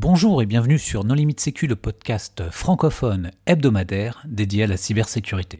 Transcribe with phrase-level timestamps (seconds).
[0.00, 5.58] Bonjour et bienvenue sur Non Limite Sécu, le podcast francophone hebdomadaire dédié à la cybersécurité.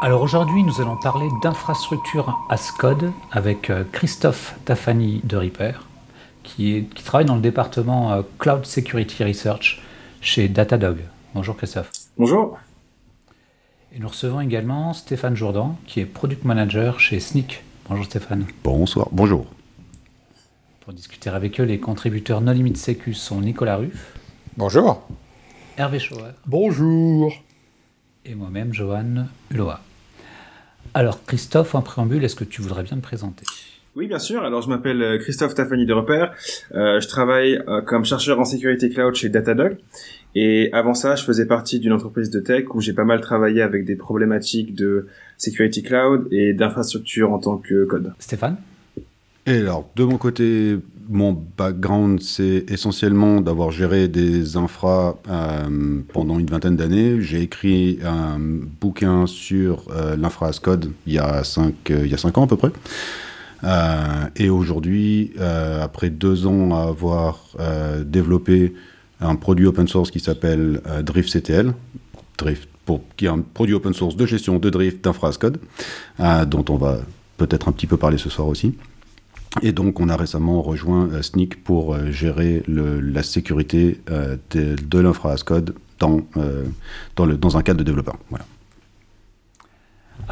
[0.00, 5.48] Alors aujourd'hui, nous allons parler d'infrastructure as code avec euh, Christophe Tafani de
[6.42, 9.80] qui, qui travaille dans le département euh, Cloud Security Research
[10.20, 10.98] chez Datadog.
[11.36, 11.92] Bonjour Christophe.
[12.18, 12.58] Bonjour.
[13.92, 17.64] Et nous recevons également Stéphane Jourdan, qui est Product Manager chez Sneak.
[17.88, 18.46] Bonjour Stéphane.
[18.62, 19.46] Bonsoir, bonjour.
[20.80, 24.14] Pour discuter avec eux, les contributeurs No Limit Sécu sont Nicolas Ruff.
[24.56, 25.02] Bonjour.
[25.76, 26.34] Hervé Chauvel.
[26.46, 27.32] Bonjour.
[28.24, 29.80] Et moi-même, Johan Uloa.
[30.94, 33.44] Alors Christophe, en préambule, est-ce que tu voudrais bien te présenter?
[33.96, 34.44] Oui, bien sûr.
[34.44, 36.32] Alors, je m'appelle euh, Christophe Tafani de Repère.
[36.74, 39.78] Euh, je travaille euh, comme chercheur en sécurité cloud chez Datadog.
[40.36, 43.62] Et avant ça, je faisais partie d'une entreprise de tech où j'ai pas mal travaillé
[43.62, 45.08] avec des problématiques de
[45.38, 48.12] security cloud et d'infrastructure en tant que code.
[48.20, 48.56] Stéphane?
[49.46, 50.76] Et alors, de mon côté,
[51.08, 55.16] mon background, c'est essentiellement d'avoir géré des infras
[56.12, 57.20] pendant une vingtaine d'années.
[57.20, 62.18] J'ai écrit un bouquin sur l'infra as code il y a cinq, il y a
[62.18, 62.70] cinq ans à peu près.
[63.64, 68.74] Euh, et aujourd'hui, euh, après deux ans à avoir euh, développé
[69.20, 71.74] un produit open source qui s'appelle Drift CTL,
[73.16, 75.60] qui est un produit open source de gestion de drift d'infrascode,
[76.18, 77.00] dont on va
[77.36, 78.74] peut-être un petit peu parler ce soir aussi.
[79.60, 86.22] Et donc, on a récemment rejoint Sneak pour gérer la sécurité de, de l'infrascode dans,
[87.16, 88.16] dans un cadre de développeur.
[88.30, 88.46] Voilà.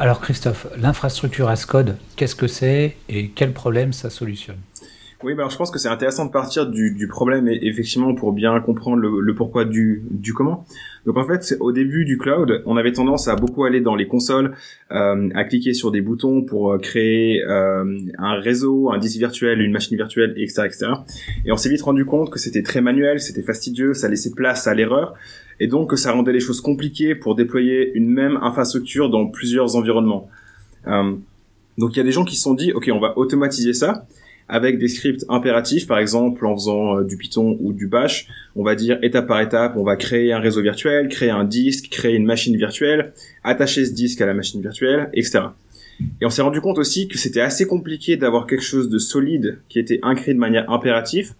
[0.01, 4.55] Alors Christophe, l'infrastructure as code, qu'est-ce que c'est et quel problème ça solutionne?
[5.21, 8.15] Oui, bah alors je pense que c'est intéressant de partir du, du problème et effectivement
[8.15, 10.65] pour bien comprendre le, le, pourquoi du, du comment.
[11.05, 14.07] Donc en fait, au début du cloud, on avait tendance à beaucoup aller dans les
[14.07, 14.55] consoles,
[14.91, 19.59] euh, à cliquer sur des boutons pour euh, créer euh, un réseau, un disque virtuel,
[19.59, 20.91] une machine virtuelle, etc., etc.
[21.43, 24.65] Et on s'est vite rendu compte que c'était très manuel, c'était fastidieux, ça laissait place
[24.65, 25.15] à l'erreur,
[25.59, 30.29] et donc ça rendait les choses compliquées pour déployer une même infrastructure dans plusieurs environnements.
[30.87, 31.15] Euh,
[31.77, 34.05] donc il y a des gens qui se sont dit, ok, on va automatiser ça
[34.49, 38.63] avec des scripts impératifs, par exemple en faisant euh, du Python ou du Bash, on
[38.63, 42.15] va dire étape par étape, on va créer un réseau virtuel, créer un disque, créer
[42.15, 45.41] une machine virtuelle, attacher ce disque à la machine virtuelle, etc.
[46.21, 49.59] Et on s'est rendu compte aussi que c'était assez compliqué d'avoir quelque chose de solide
[49.69, 51.33] qui était écrit de manière impérative,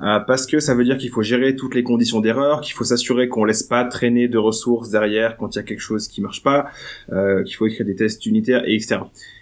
[0.00, 2.84] euh, parce que ça veut dire qu'il faut gérer toutes les conditions d'erreur, qu'il faut
[2.84, 6.20] s'assurer qu'on laisse pas traîner de ressources derrière quand il y a quelque chose qui
[6.20, 6.66] marche pas,
[7.12, 8.98] euh, qu'il faut écrire des tests unitaires, et etc.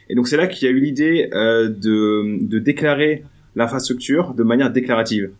[0.09, 3.25] Et donc c'est là qu'il y a eu l'idée euh, de, de déclarer
[3.57, 5.31] l'infrastructure de manière déclarative.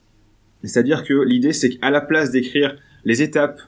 [0.65, 3.61] C'est-à-dire que l'idée c'est qu'à la place d'écrire les étapes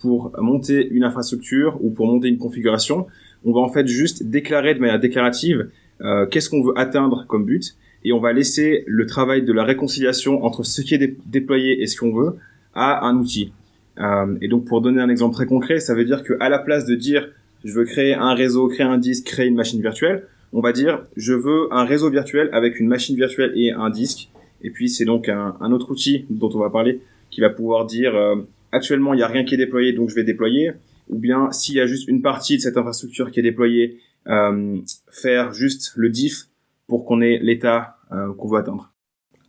[0.00, 3.06] pour monter une infrastructure ou pour monter une configuration,
[3.44, 5.68] on va en fait juste déclarer de manière déclarative
[6.00, 9.64] euh, qu'est-ce qu'on veut atteindre comme but et on va laisser le travail de la
[9.64, 12.36] réconciliation entre ce qui est déployé et ce qu'on veut
[12.74, 13.52] à un outil.
[13.98, 16.58] Euh, et donc pour donner un exemple très concret, ça veut dire que à la
[16.58, 17.28] place de dire
[17.64, 21.04] je veux créer un réseau, créer un disque, créer une machine virtuelle, on va dire
[21.16, 24.30] je veux un réseau virtuel avec une machine virtuelle et un disque.
[24.62, 27.86] Et puis c'est donc un, un, autre outil dont on va parler qui va pouvoir
[27.86, 28.36] dire euh,
[28.70, 30.72] actuellement il n'y a rien qui est déployé donc je vais déployer.
[31.08, 33.98] Ou bien s'il y a juste une partie de cette infrastructure qui est déployée,
[34.28, 34.78] euh,
[35.10, 36.46] faire juste le diff
[36.86, 38.92] pour qu'on ait l'état euh, qu'on veut atteindre.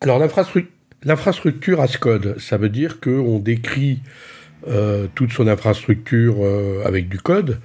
[0.01, 3.99] Alors l'infrastructure as code, ça veut dire qu'on décrit
[4.67, 7.59] euh, toute son infrastructure euh, avec du code,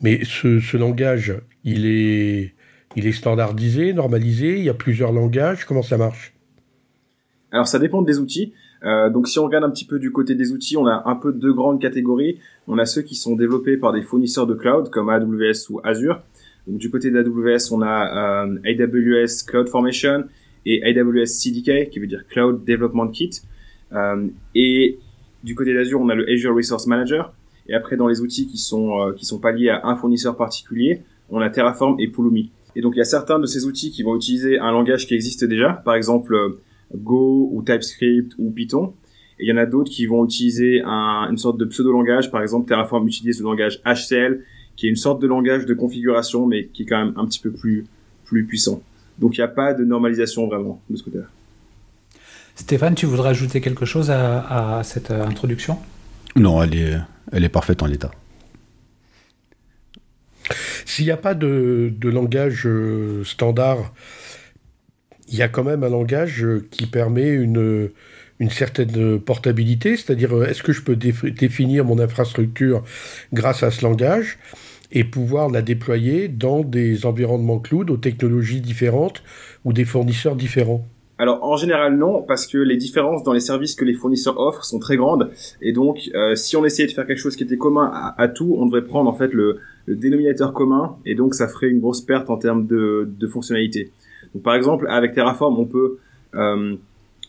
[0.00, 2.54] mais ce, ce langage, il est
[2.94, 6.34] il est standardisé, normalisé, il y a plusieurs langages, comment ça marche?
[7.50, 8.52] Alors ça dépend des outils.
[8.82, 11.32] Donc si on regarde un petit peu du côté des outils, on a un peu
[11.32, 12.38] deux grandes catégories.
[12.66, 16.20] On a ceux qui sont développés par des fournisseurs de cloud comme AWS ou Azure.
[16.66, 20.24] Donc du côté d'AWS, on a euh, AWS CloudFormation
[20.64, 23.30] et AWS CDK, qui veut dire Cloud Development Kit.
[23.92, 24.98] Euh, et
[25.42, 27.34] du côté d'Azure, on a le Azure Resource Manager.
[27.68, 30.36] Et après, dans les outils qui sont euh, qui sont pas liés à un fournisseur
[30.36, 32.50] particulier, on a Terraform et Pulumi.
[32.74, 35.14] Et donc il y a certains de ces outils qui vont utiliser un langage qui
[35.14, 36.60] existe déjà, par exemple euh,
[36.94, 38.94] Go ou TypeScript ou Python.
[39.38, 42.42] Et il y en a d'autres qui vont utiliser un, une sorte de pseudo-langage, par
[42.42, 44.44] exemple Terraform utilise le langage HCL,
[44.82, 47.38] qui est une sorte de langage de configuration, mais qui est quand même un petit
[47.38, 47.86] peu plus,
[48.24, 48.82] plus puissant.
[49.20, 51.26] Donc il n'y a pas de normalisation vraiment de ce côté-là.
[52.56, 55.78] Stéphane, tu voudrais ajouter quelque chose à, à cette introduction?
[56.34, 56.96] Non, elle est,
[57.30, 58.10] elle est parfaite en l'état.
[60.84, 63.94] S'il n'y a pas de, de, langage euh, standard,
[65.28, 67.88] il y a quand même un langage qui permet une,
[68.40, 72.82] une certaine portabilité, c'est-à-dire est-ce que je peux définir mon infrastructure
[73.32, 74.38] grâce à ce langage?
[74.92, 79.22] Et pouvoir la déployer dans des environnements cloud aux technologies différentes
[79.64, 80.86] ou des fournisseurs différents
[81.22, 84.64] alors en général non, parce que les différences dans les services que les fournisseurs offrent
[84.64, 85.30] sont très grandes,
[85.60, 88.56] et donc euh, si on essayait de faire quelque chose qui était commun à, tout,
[88.58, 92.28] on devrait prendre en fait le, dénominateur commun, et donc ça ferait une grosse perte
[92.28, 93.92] en termes de, fonctionnalité.
[94.34, 95.98] Donc par exemple avec Terraform, on peut
[96.34, 96.74] euh,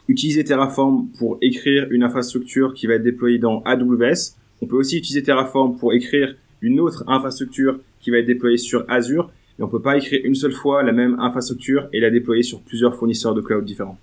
[0.07, 4.33] utiliser Terraform pour écrire une infrastructure qui va être déployée dans AWS.
[4.63, 8.86] On peut aussi utiliser Terraform pour écrire une autre infrastructure qui va être déployée sur
[8.89, 9.30] Azure.
[9.60, 12.62] Et on peut pas écrire une seule fois la même infrastructure et la déployer sur
[12.62, 14.00] plusieurs fournisseurs de cloud différents.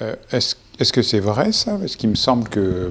[0.00, 1.76] Euh, est-ce que c'est vrai ça?
[1.76, 2.90] Parce qu'il me semble que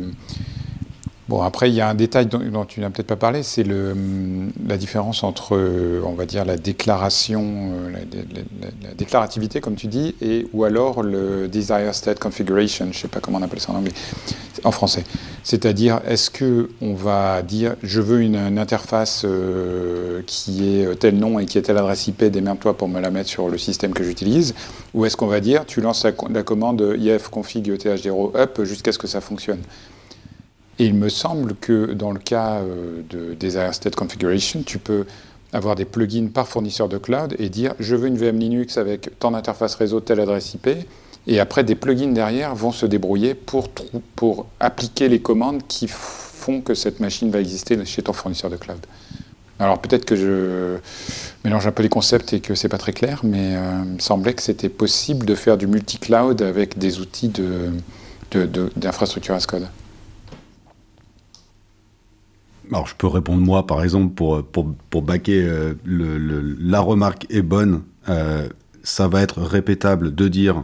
[1.32, 4.78] Bon, après, il y a un détail dont, tu n'as peut-être pas parlé, c'est la
[4.78, 10.46] différence entre, euh, on va dire, la déclaration, euh, la, déclarativité, comme tu dis, et
[10.52, 13.78] ou alors le Desire State Configuration, je ne sais pas comment on appelle ça en
[13.78, 13.94] anglais,
[14.66, 15.06] en français.
[15.44, 21.40] C'est-à-dire, est-ce que on va dire, je veux une, interface euh, qui est tel nom
[21.40, 24.04] et qui est telle adresse IP, démerde-toi pour me la mettre sur le système que
[24.04, 24.54] j'utilise,
[24.94, 29.08] ou est-ce qu'on va dire, tu lances la, commande ifconfig eth0 up jusqu'à ce que
[29.08, 29.62] ça fonctionne?
[30.80, 35.06] Et il me semble que dans le cas euh, de State Configuration, tu peux
[35.54, 39.20] avoir des plugins par fournisseur de cloud et dire je veux une VM Linux avec
[39.20, 40.70] tant d'interface réseau, telle adresse IP.
[41.28, 43.68] Et après, des plugins derrière vont se débrouiller pour,
[44.60, 48.80] appliquer les commandes qui font que cette machine va exister chez ton fournisseur de cloud.
[49.60, 50.80] Alors peut-être que je
[51.46, 54.00] mélange un peu les concepts et que c'est pas très clair, mais euh, il me
[54.00, 57.32] semblait que c'était possible de faire du multi-cloud avec des outils
[58.32, 59.68] d'infrastructure as code.
[62.70, 67.42] Alors, je peux répondre moi, par exemple, pour, pour, pour baquer euh, la remarque est
[67.42, 67.84] bonne.
[68.10, 68.48] Euh,
[68.84, 70.64] ça va être répétable de dire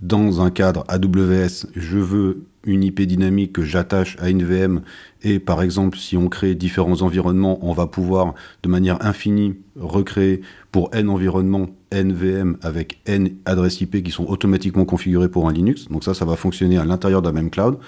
[0.00, 4.82] dans un cadre AWS, je veux une IP dynamique que j'attache à une VM
[5.22, 10.42] et par exemple si on crée différents environnements, on va pouvoir de manière infinie recréer
[10.70, 15.52] pour n environnements n VM avec n adresses IP qui sont automatiquement configurées pour un
[15.52, 15.88] Linux.
[15.88, 17.78] Donc ça, ça va fonctionner à l'intérieur d'un même cloud.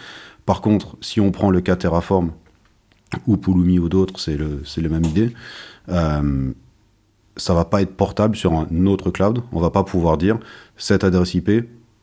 [0.46, 2.32] Par contre, si on prend le cas Terraform,
[3.26, 5.32] ou Pulumi ou d'autres, c'est le, la même idée.
[5.88, 6.52] Euh,
[7.36, 9.42] ça va pas être portable sur un autre cloud.
[9.52, 10.38] On va pas pouvoir dire
[10.76, 11.50] cette adresse IP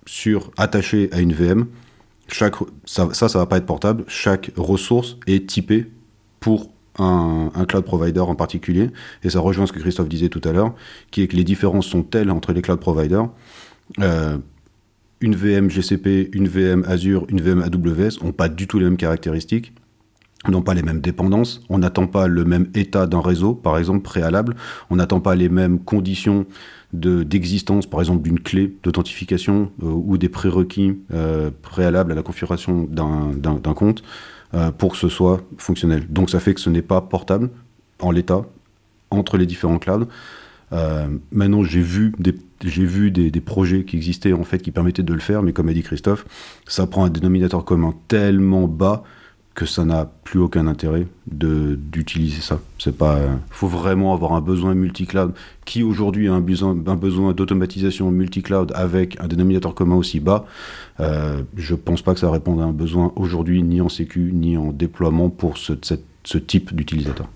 [0.05, 1.67] sur attachée à une VM.
[2.27, 2.55] Chaque,
[2.85, 4.03] ça, ça, ça va pas être portable.
[4.07, 5.91] Chaque ressource est typée
[6.39, 8.89] pour un, cloud provider en particulier.
[9.23, 10.73] Et ça rejoint ce que Christophe disait tout à l'heure,
[11.11, 13.29] qui est que les différences sont telles entre les cloud providers.
[13.99, 14.37] Euh,
[15.21, 18.97] une VM GCP, une VM Azure, une VM AWS n'ont pas du tout les mêmes
[18.97, 19.73] caractéristiques
[20.51, 24.01] n'ont pas les mêmes dépendances, on n'attend pas le même état d'un réseau, par exemple,
[24.01, 24.55] préalable,
[24.89, 26.45] on n'attend pas les mêmes conditions
[26.93, 32.87] d'existence, par exemple, d'une clé d'authentification euh, ou des prérequis euh, préalables à la configuration
[32.89, 34.03] d'un compte
[34.53, 36.05] euh, pour que ce soit fonctionnel.
[36.09, 37.49] Donc ça fait que ce n'est pas portable
[37.99, 38.45] en l'état
[39.09, 40.07] entre les différents clouds.
[41.31, 42.33] maintenant, j'ai vu des
[42.65, 45.73] vu des, projets qui existaient en fait qui permettaient de le faire, mais comme a
[45.73, 46.25] dit Christophe,
[46.67, 49.03] ça prend un dénominateur commun tellement bas
[49.57, 52.61] que ça n'a plus aucun intérêt d'utiliser ça.
[52.77, 53.19] C'est pas,
[53.49, 55.33] faut vraiment avoir un besoin multi-cloud
[55.65, 60.45] qui aujourd'hui a un besoin, un besoin d'automatisation multi-cloud avec un dénominateur commun aussi bas.
[60.99, 64.57] Euh, je pense pas que ça réponde à un besoin aujourd'hui ni en sécu ni
[64.57, 65.73] en déploiement pour ce,
[66.23, 67.27] ce type d'utilisateur.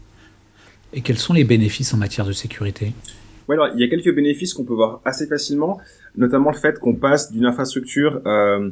[0.94, 2.94] Et quels sont les bénéfices en matière de sécurité?
[3.48, 5.80] Ouais, alors, il y a quelques bénéfices qu'on peut voir assez facilement,
[6.16, 8.70] notamment le fait qu'on passe d'une infrastructure euh,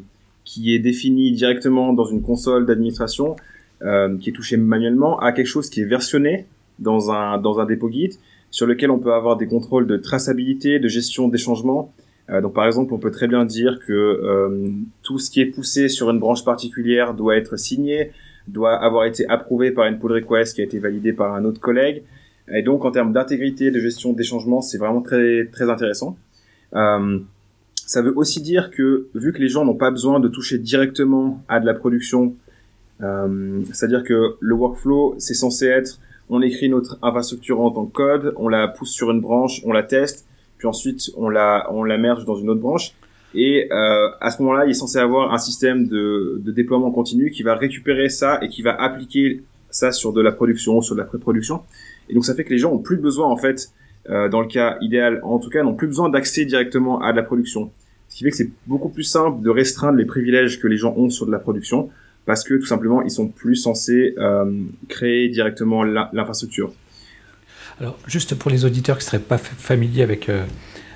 [0.50, 3.36] qui est défini directement dans une console d'administration,
[3.84, 6.48] euh, qui est touché manuellement, à quelque chose qui est versionné
[6.79, 8.18] dans un, dans un dépôt Git,
[8.50, 11.94] sur lequel on peut avoir des contrôles de traçabilité, de gestion des changements.
[12.32, 14.72] Euh, donc par exemple, on peut très bien dire que euh,
[15.03, 18.10] tout ce qui est poussé sur une branche particulière doit être signé,
[18.48, 21.62] doit avoir été approuvé par une pull request qui a été validée par un autre
[21.62, 22.01] collègue.
[22.51, 26.18] Et donc en termes d'intégrité, de gestion des changements, c'est vraiment très très intéressant.
[26.74, 27.20] Euh,
[27.89, 31.43] ça veut aussi dire que vu que les gens n'ont pas besoin de toucher directement
[31.48, 32.36] à de la production,
[33.01, 37.91] euh, c'est-à-dire que le workflow, c'est censé être, on écrit notre infrastructure en tant que
[37.91, 40.27] code, on la pousse sur une branche, on la teste,
[40.60, 42.93] puis ensuite on la, on la merge dans une autre branche.
[43.34, 47.31] Et euh, à ce moment-là, il est censé avoir un système de, de déploiement continu
[47.31, 49.41] qui va récupérer ça et qui va appliquer
[49.72, 51.63] ça sur de la production, sur de la pré-production.
[52.08, 53.72] Et donc ça fait que les gens ont plus besoin en fait,
[54.10, 57.24] dans le cas idéal, en tout cas, n'ont plus besoin d'accès directement à de la
[57.24, 57.72] production.
[58.10, 60.94] Ce qui fait que c'est beaucoup plus simple de restreindre les privilèges que les gens
[60.98, 61.89] ont sur de la production
[62.25, 66.74] parce que tout simplement ils sont plus censés euh, créer directement l'infrastructure.
[67.80, 70.44] Alors juste pour les auditeurs qui ne seraient pas familiers avec, euh,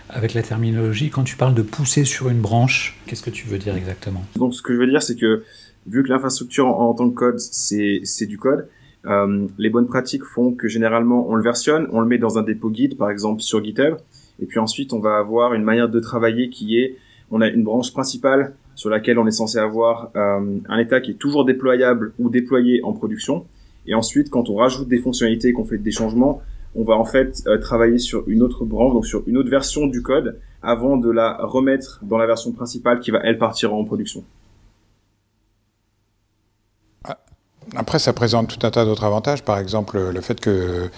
[0.09, 3.57] avec la terminologie, quand tu parles de pousser sur une branche, qu'est-ce que tu veux
[3.57, 4.23] dire exactement?
[4.35, 5.43] Donc ce que je veux dire c'est que
[5.87, 8.67] vu que l'infrastructure en, tant que code c'est du code,
[9.05, 12.43] Euh, les bonnes pratiques font que généralement on le versionne, on le met dans un
[12.43, 13.95] dépôt guide, par exemple sur GitHub,
[14.39, 16.95] et puis ensuite on va avoir une manière de travailler qui est,
[17.29, 21.11] on a une branche principale sur laquelle on est censé avoir euh, un état qui
[21.11, 23.45] est toujours déployable ou déployé en production,
[23.87, 26.41] et ensuite quand on rajoute des fonctionnalités et qu'on fait des changements,
[26.75, 29.85] on va en fait euh, travailler sur une autre branche, donc sur une autre version
[29.85, 33.83] du code, avant de la remettre dans la version principale qui va elle partir en
[33.83, 34.23] production.
[37.75, 39.43] Après, ça présente tout un tas d'autres avantages.
[39.43, 40.89] Par exemple, le fait que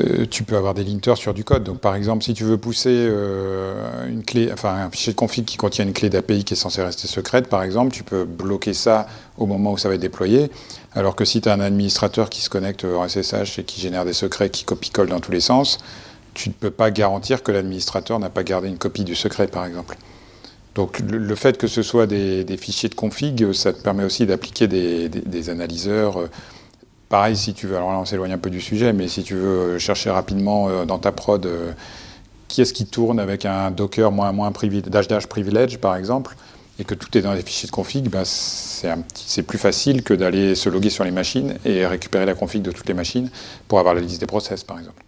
[0.00, 1.62] euh, tu peux avoir des linters sur du code.
[1.62, 3.74] Donc, par exemple, si tu veux pousser euh,
[4.08, 7.62] un fichier de config qui contient une clé d'API qui est censée rester secrète, par
[7.62, 9.06] exemple, tu peux bloquer ça
[9.38, 10.50] au moment où ça va être déployé.
[10.94, 14.04] Alors que si tu as un administrateur qui se connecte en SSH et qui génère
[14.04, 15.78] des secrets qui copie-colle dans tous les sens,
[16.34, 19.64] tu ne peux pas garantir que l'administrateur n'a pas gardé une copie du secret, par
[19.64, 19.96] exemple.
[20.74, 24.66] Donc le, fait que ce soit des, fichiers de config, ça te permet aussi d'appliquer
[24.66, 26.18] des, analyseurs.
[26.18, 26.30] Euh,
[27.08, 29.34] pareil, si tu veux, alors là on s'éloigne un peu du sujet, mais si tu
[29.34, 31.48] veux euh, chercher rapidement euh, dans ta prod
[32.48, 36.36] qui est-ce qui tourne avec un Docker moins, moins privilege par exemple,
[36.78, 40.56] et que tout est dans des fichiers de config, ben c'est plus facile que d'aller
[40.56, 43.30] se loguer sur les machines et récupérer la config de toutes les machines
[43.68, 45.03] pour avoir la liste des process par exemple.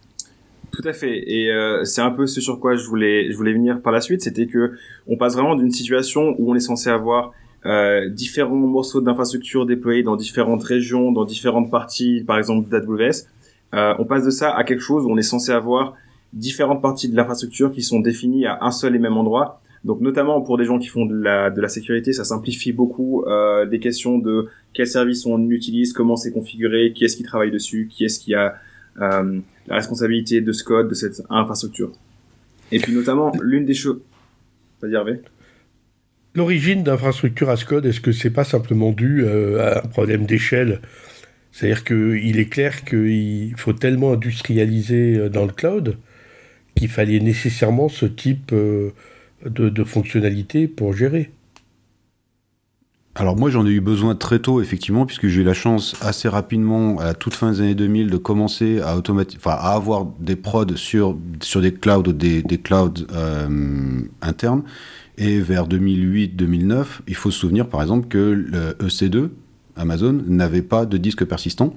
[0.77, 1.23] Tout à fait.
[1.25, 3.99] Et euh, c'est un peu ce sur quoi je voulais, je voulais venir par la
[3.99, 4.73] suite, c'était que
[5.07, 7.33] on passe vraiment d'une situation où on est censé avoir
[7.65, 13.25] euh, différents morceaux d'infrastructure déployés dans différentes régions, dans différentes parties, par exemple d'AWS.
[13.73, 15.95] Euh, on passe de ça à quelque chose où on est censé avoir
[16.31, 19.59] différentes parties de l'infrastructure qui sont définies à un seul et même endroit.
[19.83, 23.23] Donc notamment pour des gens qui font de la, de la sécurité, ça simplifie beaucoup
[23.23, 27.49] euh, des questions de quel service on utilise, comment c'est configuré, qui est-ce qui travaille
[27.49, 28.57] dessus, qui est-ce qui a
[28.99, 31.91] euh, la responsabilité de ce code, de cette infrastructure.
[32.71, 33.99] Et puis notamment, l'une des choses...
[34.81, 35.21] Vas-y Hervé
[36.35, 40.81] L'origine d'infrastructure as code, est-ce que c'est pas simplement dû euh, à un problème d'échelle?
[41.51, 45.97] C'est-à-dire qu'il est clair qu'il faut tellement industrialiser euh, dans le cloud
[46.75, 48.93] qu'il fallait nécessairement ce type de,
[49.43, 51.31] de fonctionnalité pour gérer.
[53.19, 56.29] Alors moi j'en ai eu besoin très tôt effectivement puisque j'ai eu la chance assez
[56.29, 58.95] rapidement à la toute fin des années 2000 de commencer à
[59.45, 64.61] à avoir des prods sur sur des clouds des, des clouds euh, internes.
[65.17, 69.29] Et vers 2008-2009 il faut se souvenir par exemple que le EC2
[69.75, 71.73] Amazon n'avait pas de disque persistant.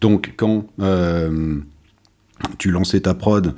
[0.00, 1.60] Donc quand euh,
[2.58, 3.54] tu lançais ta prod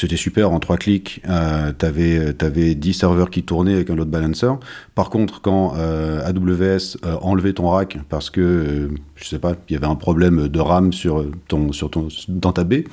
[0.00, 4.08] c'était super, en trois clics, euh, tu avais, 10 serveurs qui tournaient avec un load
[4.08, 4.52] balancer.
[4.94, 9.54] Par contre, quand euh, AWS euh, enlevait ton rack parce que, euh, je sais pas,
[9.68, 12.84] il y avait un problème de RAM sur ton, sur ton, dans ta baie,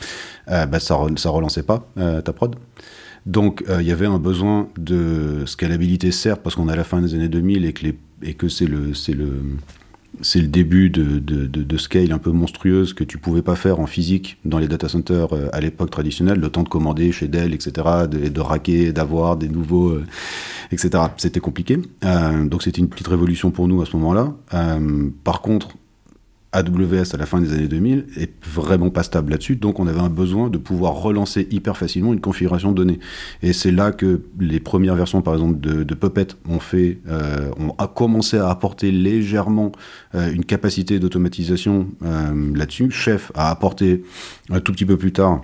[0.47, 2.55] bah, ça, ça relançait pas ta prod.
[3.27, 7.01] Donc, il y avait un besoin de scalabilité, certes, parce qu'on est à la fin
[7.01, 7.87] des années 2000 et que,
[8.31, 9.41] que c'est le, c'est le,
[10.21, 13.79] c'est le début de, de, de, scale un peu monstrueuse que tu pouvais pas faire
[13.79, 17.27] en physique dans les data centers euh, à l'époque traditionnelle, le temps de commander chez
[17.27, 17.71] Dell, etc.,
[18.09, 20.05] de, de raquer, d'avoir des nouveaux, euh,
[20.71, 21.03] etc.
[21.17, 21.79] C'était compliqué.
[22.03, 24.33] Euh, donc c'était une petite révolution pour nous à ce moment-là.
[25.23, 25.75] Par contre,
[26.51, 29.99] AWS à la fin des années 2000 est vraiment pas stable là-dessus, donc on avait
[29.99, 32.99] un besoin de pouvoir relancer hyper facilement une configuration de données.
[33.43, 37.71] Et c'est là que les premières versions, par exemple, de, Puppet ont fait, euh, ont
[37.87, 39.71] commencé à apporter légèrement
[40.13, 42.91] euh, une capacité d'automatisation euh, là-dessus.
[42.91, 44.03] Chef a apporté
[44.49, 45.41] un tout petit peu plus tard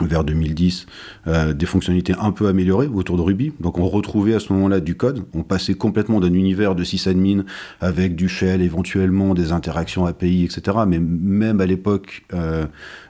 [0.00, 0.86] vers 2010
[1.26, 3.52] euh, des fonctionnalités un peu améliorées autour de Ruby.
[3.60, 5.24] Donc on retrouvait à ce moment-là du code.
[5.34, 7.44] On passait complètement d'un univers de sysadmin
[7.80, 10.78] avec du shell, éventuellement des interactions API, etc.
[10.86, 12.66] Mais même à l'époque euh,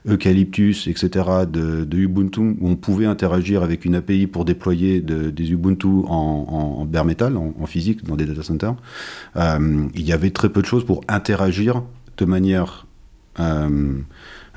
[0.08, 1.24] Eucalyptus, etc.
[1.50, 7.04] de, Ubuntu, on pouvait interagir avec une API pour déployer de, des Ubuntu en, bare
[7.04, 8.74] metal, en, en, physique, dans des data centers,
[9.36, 11.82] euh, il y avait très peu de choses pour interagir
[12.16, 12.86] de manière
[13.40, 13.92] euh,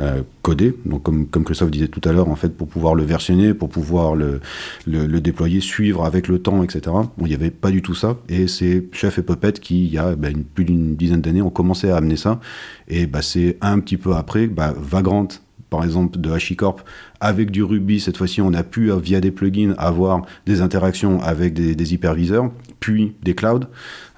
[0.02, 3.04] euh, codé, donc comme, comme Christophe disait tout à l'heure, en fait, pour pouvoir le
[3.04, 4.42] versionner, pour pouvoir le,
[4.86, 6.94] le, déployer, suivre avec le temps, etc.
[7.20, 9.98] Il n'y avait pas du tout ça, et c'est Chef et Puppet qui, il y
[9.98, 12.42] a bah, plus d'une dizaine d'années, ont commencé à amener ça,
[12.90, 15.30] et bah, c'est un petit peu après, bah, Vagrant,
[15.70, 16.84] par exemple, de HashiCorp,
[17.22, 21.54] avec du Ruby, cette fois-ci, on a pu, via des plugins, avoir des interactions avec
[21.54, 22.52] des, des hyperviseurs,
[22.82, 23.62] puis des clouds,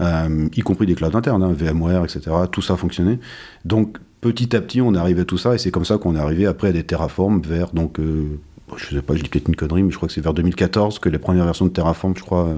[0.01, 2.35] euh, y compris des clouds internes, hein, VMware, etc.
[2.51, 3.19] Tout ça fonctionnait.
[3.63, 6.19] Donc, petit à petit, on arrivé à tout ça, et c'est comme ça qu'on est
[6.19, 8.39] arrivé après à des Terraform vers, donc, euh,
[8.75, 10.99] je sais pas, je dis peut-être une connerie, mais je crois que c'est vers 2014
[10.99, 12.55] que les premières versions de Terraform, je crois,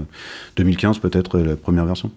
[0.56, 2.10] 2015 euh, peut-être, la première version.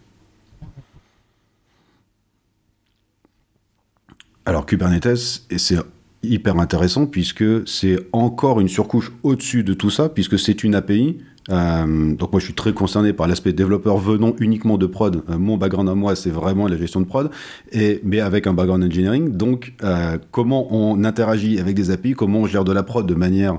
[4.46, 5.78] Alors Kubernetes, et c'est
[6.22, 11.20] hyper intéressant puisque c'est encore une surcouche au-dessus de tout ça, puisque c'est une API
[11.50, 15.24] Euh, donc moi je suis très concerné par l'aspect développeur venant uniquement de prod.
[15.30, 17.30] Euh, mon background à moi c'est vraiment la gestion de prod,
[17.72, 19.32] et, mais avec un background engineering.
[19.32, 23.16] Donc euh, comment on interagit avec des API, comment on gère de la prod de
[23.16, 23.58] manière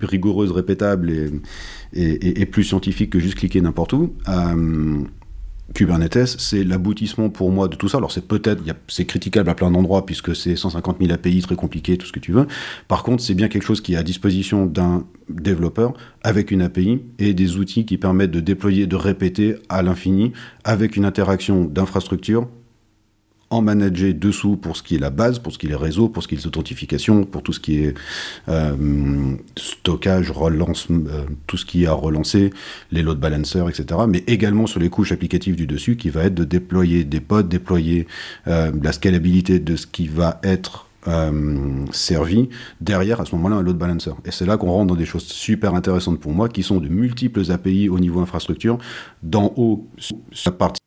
[0.00, 1.12] rigoureuse, répétable
[1.92, 4.14] et, plus scientifique que juste cliquer n'importe où.
[5.74, 7.98] Kubernetes, c'est l'aboutissement pour moi de tout ça.
[7.98, 11.96] Alors c'est peut-être, c'est critiquable à plein d'endroits puisque c'est 150 000 API, très compliqué,
[11.96, 12.46] tout ce que tu veux.
[12.88, 17.02] Par contre, c'est bien quelque chose qui est à disposition d'un développeur avec une API
[17.18, 20.32] et des outils qui permettent de déployer, de répéter à l'infini
[20.64, 22.48] avec une interaction d'infrastructure
[23.50, 26.08] en manager dessous pour ce qui est la base, pour ce qui est les réseaux,
[26.08, 27.94] pour ce qui est les authentifications, pour tout ce qui est
[28.48, 32.50] euh, stockage, relance, euh, tout ce qui est à relancer,
[32.92, 34.00] les load balancers, etc.
[34.08, 37.42] Mais également sur les couches applicatives du dessus, qui va être de déployer des pods,
[37.42, 38.06] déployer
[38.46, 43.62] euh, la scalabilité de ce qui va être euh, servi derrière à ce moment-là un
[43.62, 44.12] load balancer.
[44.24, 46.88] Et c'est là qu'on rentre dans des choses super intéressantes pour moi, qui sont de
[46.88, 48.78] multiples API au niveau infrastructure,
[49.22, 50.80] d'en haut sur la partie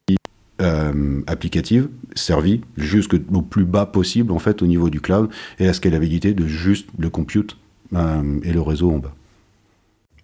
[0.61, 5.29] euh, applicative servie jusqu'au plus bas possible en fait au niveau du cloud
[5.59, 7.57] et la scalabilité de juste le compute
[7.95, 9.13] euh, et le réseau en bas.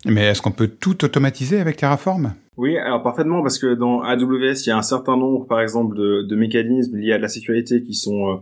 [0.05, 2.33] Mais est-ce qu'on peut tout automatiser avec Terraform?
[2.57, 5.95] Oui, alors parfaitement parce que dans AWS il y a un certain nombre par exemple
[5.95, 8.35] de, de mécanismes liés à la sécurité qui sont euh,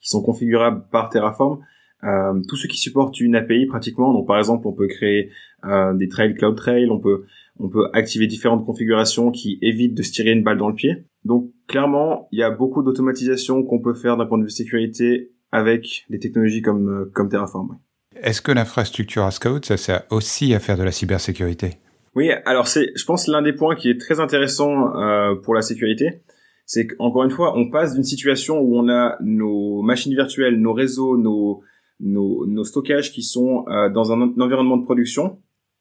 [0.00, 1.60] qui sont configurables par Terraform.
[2.04, 5.30] Euh, tous ceux qui supportent une API pratiquement, donc par exemple on peut créer
[5.64, 7.24] euh, des trails Cloud Trail, on peut
[7.58, 11.04] on peut activer différentes configurations qui évitent de se tirer une balle dans le pied.
[11.24, 15.32] Donc clairement, il y a beaucoup d'automatisation qu'on peut faire d'un point de vue sécurité
[15.52, 17.78] avec des technologies comme, euh, comme Terraform.
[18.16, 21.70] Est-ce que l'infrastructure as code, ça sert aussi à faire de la cybersécurité?
[22.14, 25.62] Oui, alors c'est, je pense, l'un des points qui est très intéressant euh, pour la
[25.62, 26.20] sécurité,
[26.66, 30.74] c'est qu'encore une fois, on passe d'une situation où on a nos machines virtuelles, nos
[30.74, 31.62] réseaux, nos,
[32.00, 35.38] nos, nos stockages qui sont euh, dans un, un environnement de production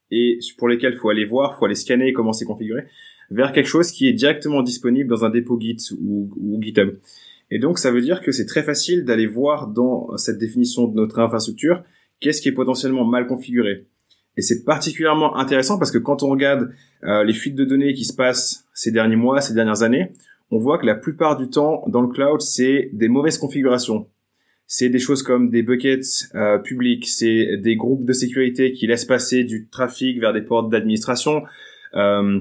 [0.09, 2.83] et pour lesquels il faut aller voir, faut aller scanner comment c'est configuré,
[3.29, 6.97] vers quelque chose qui est directement disponible dans un dépôt Git ou, GitHub.
[7.49, 10.95] Et donc ça veut dire que c'est très facile d'aller voir dans cette définition de
[10.95, 11.83] notre infrastructure
[12.19, 13.85] qu'est-ce qui est potentiellement mal configuré.
[14.37, 16.71] Et c'est particulièrement intéressant parce que quand on regarde
[17.03, 20.13] euh, les fuites de données qui se passent ces derniers mois, ces dernières années,
[20.51, 24.07] on voit que la plupart du temps dans le cloud, c'est des mauvaises configurations.
[24.67, 29.05] C'est des choses comme des buckets euh, publics, c'est des groupes de sécurité qui laissent
[29.05, 31.43] passer du trafic vers des portes d'administration.
[31.95, 32.39] Euh,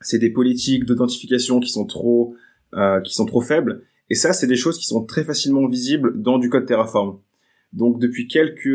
[0.00, 2.34] c'est des politiques d'authentification qui sont trop
[2.74, 3.82] euh, qui sont trop faibles.
[4.10, 7.18] Et ça, c'est des choses qui sont très facilement visibles dans du code Terraform.
[7.72, 8.66] Donc depuis quelques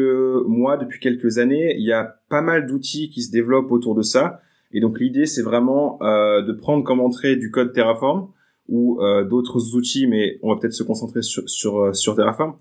[0.48, 4.04] mois, depuis quelques années, il y a pas mal d'outils qui se développent autour de
[4.04, 4.42] ça.
[4.72, 8.30] Et donc l'idée, c'est vraiment euh, de prendre comme entrée du code Terraform
[8.68, 12.56] ou euh, d'autres outils, mais on va peut-être se concentrer sur, sur, euh, sur Terraform.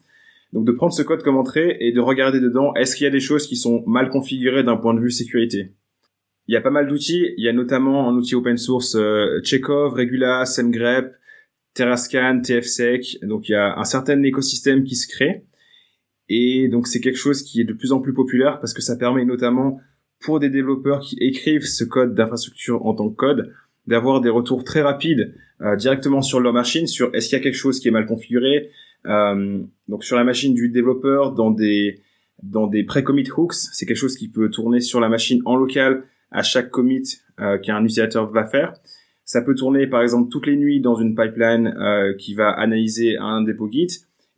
[0.52, 3.10] Donc de prendre ce code comme entrée et de regarder dedans, est-ce qu'il y a
[3.10, 5.72] des choses qui sont mal configurées d'un point de vue sécurité?
[6.52, 7.32] Il y a pas mal d'outils.
[7.38, 11.14] Il y a notamment un outil open source euh, Chekhov, Regula, SemGrep,
[11.72, 13.20] Terrascan, TFSec.
[13.22, 15.46] Donc il y a un certain écosystème qui se crée.
[16.28, 18.96] Et donc c'est quelque chose qui est de plus en plus populaire parce que ça
[18.96, 19.80] permet notamment
[20.20, 23.54] pour des développeurs qui écrivent ce code d'infrastructure en tant que code
[23.86, 27.42] d'avoir des retours très rapides euh, directement sur leur machine sur est-ce qu'il y a
[27.42, 28.70] quelque chose qui est mal configuré
[29.06, 32.00] euh, donc sur la machine du développeur dans des
[32.44, 36.04] dans des pré-commit hooks c'est quelque chose qui peut tourner sur la machine en local
[36.32, 37.02] à chaque commit
[37.40, 38.74] euh, qu'un utilisateur va faire.
[39.24, 43.16] Ça peut tourner par exemple toutes les nuits dans une pipeline euh, qui va analyser
[43.18, 43.88] un dépôt Git.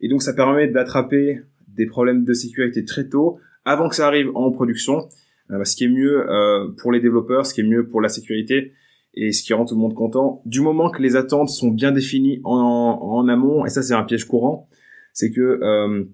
[0.01, 4.31] Et donc ça permet d'attraper des problèmes de sécurité très tôt, avant que ça arrive
[4.35, 5.09] en production,
[5.51, 6.25] euh, ce qui est mieux
[6.79, 8.73] pour les développeurs, ce qui est mieux pour la sécurité
[9.15, 10.43] et ce qui rend tout le monde content.
[10.45, 14.25] Du moment que les attentes sont bien définies en, amont, et ça c'est un piège
[14.25, 14.69] courant,
[15.13, 16.07] c'est que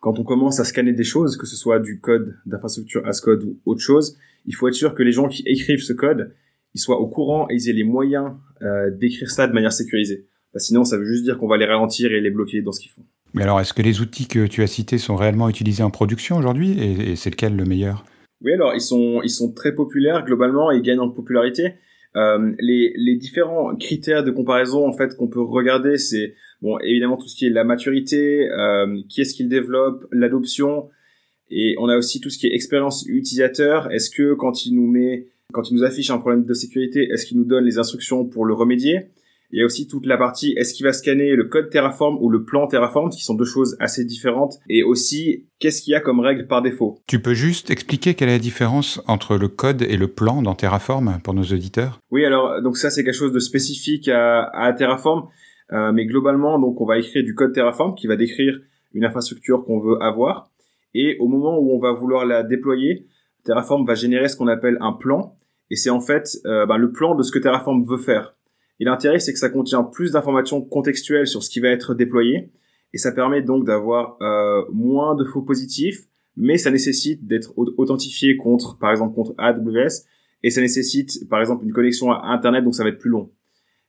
[0.00, 3.44] quand on commence à scanner des choses, que ce soit du code d'infrastructure as code
[3.44, 6.34] ou autre chose, il faut être sûr que les gens qui écrivent ce code,
[6.74, 8.32] ils soient au courant et ils aient les moyens
[8.62, 10.26] euh, d'écrire ça de manière sécurisée.
[10.52, 12.80] Bah, sinon, ça veut juste dire qu'on va les ralentir et les bloquer dans ce
[12.80, 13.04] qu'ils font.
[13.34, 16.36] Mais alors, est-ce que les outils que tu as cités sont réellement utilisés en production
[16.36, 18.04] aujourd'hui et, et c'est lequel le meilleur?
[18.42, 21.74] Oui, alors ils sont ils sont très populaires globalement, ils gagnent en popularité.
[22.16, 27.16] Euh, les, les différents critères de comparaison en fait qu'on peut regarder, c'est bon évidemment
[27.16, 30.88] tout ce qui est la maturité, euh, qui est-ce qu'il développe, l'adoption,
[31.50, 33.90] et on a aussi tout ce qui est expérience utilisateur.
[33.92, 37.26] Est-ce que quand il nous met, quand il nous affiche un problème de sécurité, est-ce
[37.26, 39.10] qu'il nous donne les instructions pour le remédier?
[39.52, 42.30] Il y a aussi toute la partie, est-ce qu'il va scanner le code Terraform ou
[42.30, 44.58] le plan Terraform, qui sont deux choses assez différentes.
[44.68, 46.98] Et aussi, qu'est-ce qu'il y a comme règle par défaut?
[47.06, 50.56] Tu peux juste expliquer quelle est la différence entre le code et le plan dans
[50.56, 52.00] Terraform pour nos auditeurs?
[52.10, 55.28] Oui, alors donc ça c'est quelque chose de spécifique à, à Terraform.
[55.72, 58.58] Euh, mais globalement, donc on va écrire du code Terraform qui va décrire
[58.92, 60.50] une infrastructure qu'on veut avoir.
[60.94, 63.06] Et au moment où on va vouloir la déployer,
[63.44, 65.36] Terraform va générer ce qu'on appelle un plan.
[65.70, 68.36] et c'est en fait ben, le plan de ce que Terraform veut faire.
[68.80, 72.50] Et l'intérêt, c'est que ça contient plus d'informations contextuelles sur ce qui va être déployé,
[72.92, 76.04] et ça permet donc d'avoir euh, moins de faux positifs,
[76.36, 80.04] mais ça nécessite d'être authentifié contre, par exemple, contre AWS,
[80.42, 83.30] et ça nécessite, par exemple, une connexion à Internet, donc ça va être plus long.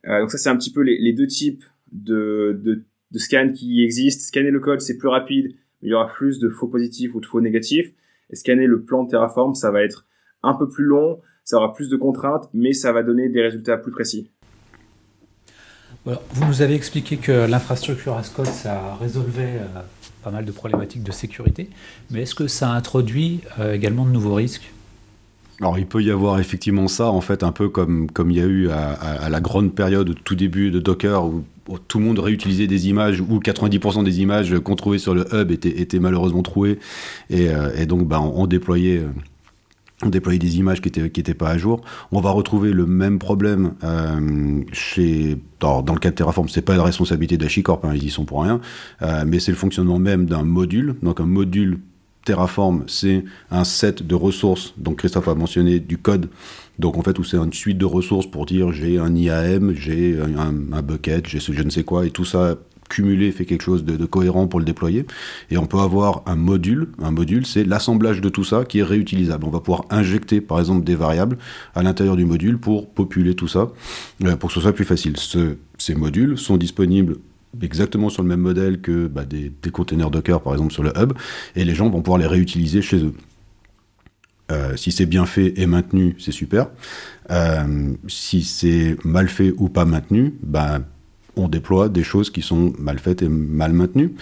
[0.08, 3.84] Euh, donc ça, c'est un petit peu les, deux types de, de, de scan qui
[3.84, 4.24] existent.
[4.24, 7.20] Scanner le code, c'est plus rapide, mais il y aura plus de faux positifs ou
[7.20, 7.93] de faux négatifs.
[8.30, 10.06] Et scanner le plan de Terraform, ça va être
[10.43, 13.78] un peu plus long, ça aura plus de contraintes, mais ça va donner des résultats
[13.78, 14.30] plus précis
[16.32, 19.82] vous nous avez expliqué que l'infrastructure Ascode, ça résolvait euh,
[20.24, 21.70] pas mal de problématiques de sécurité,
[22.12, 24.72] mais est-ce que ça introduit euh, également de nouveaux risques?
[25.60, 28.41] Alors il peut y avoir effectivement ça, en fait, un peu comme, comme il y
[28.41, 31.43] a eu à, la grande période, tout début de Docker, où,
[31.89, 35.52] tout le monde réutilisait des images, où 90% des images qu'on trouvait sur le hub
[35.52, 36.80] étaient, étaient malheureusement trouées,
[37.30, 39.04] et, euh, donc bah, on, déployait
[40.04, 41.82] on déployait des images qui n'étaient qui pas à jour.
[42.12, 45.38] On va retrouver le même problème euh, chez.
[45.60, 48.43] dans le cas de Terraform, c'est pas la responsabilité d'Achicorp, hein, ils y sont pour
[48.43, 48.62] rien,
[49.02, 50.96] euh, mais c'est le fonctionnement même d'un module.
[51.02, 51.80] Donc un module
[52.28, 54.74] Terraform, c'est un set de ressources.
[54.78, 56.30] Donc Christophe a mentionné du code.
[56.78, 60.20] Donc en fait, où c'est une suite de ressources pour dire j'ai un IAM, j'ai
[60.20, 62.58] un, bucket, j'ai ce je ne sais quoi, et tout ça
[62.90, 65.06] cumuler fait quelque chose de, cohérent pour le déployer.
[65.52, 66.90] Et on peut avoir un module.
[67.02, 69.46] Un module, c'est l'assemblage de tout ça qui est réutilisable.
[69.46, 71.38] On va pouvoir injecter, par exemple, des variables
[71.76, 73.72] à l'intérieur du module pour populer tout ça,
[74.26, 75.16] euh, pour que ce soit plus facile.
[75.78, 77.16] ces modules sont disponibles
[77.62, 81.13] exactement sur le même modèle que bah, des, containers Docker, par exemple, sur le hub,
[81.56, 83.13] et les gens vont pouvoir les réutiliser chez eux.
[84.50, 86.70] Euh, si c'est bien fait et maintenu, c'est super.
[87.32, 90.80] Euh, si c'est mal fait ou pas maintenu, bah,
[91.36, 94.15] on déploie des choses qui sont mal faites et mal maintenues.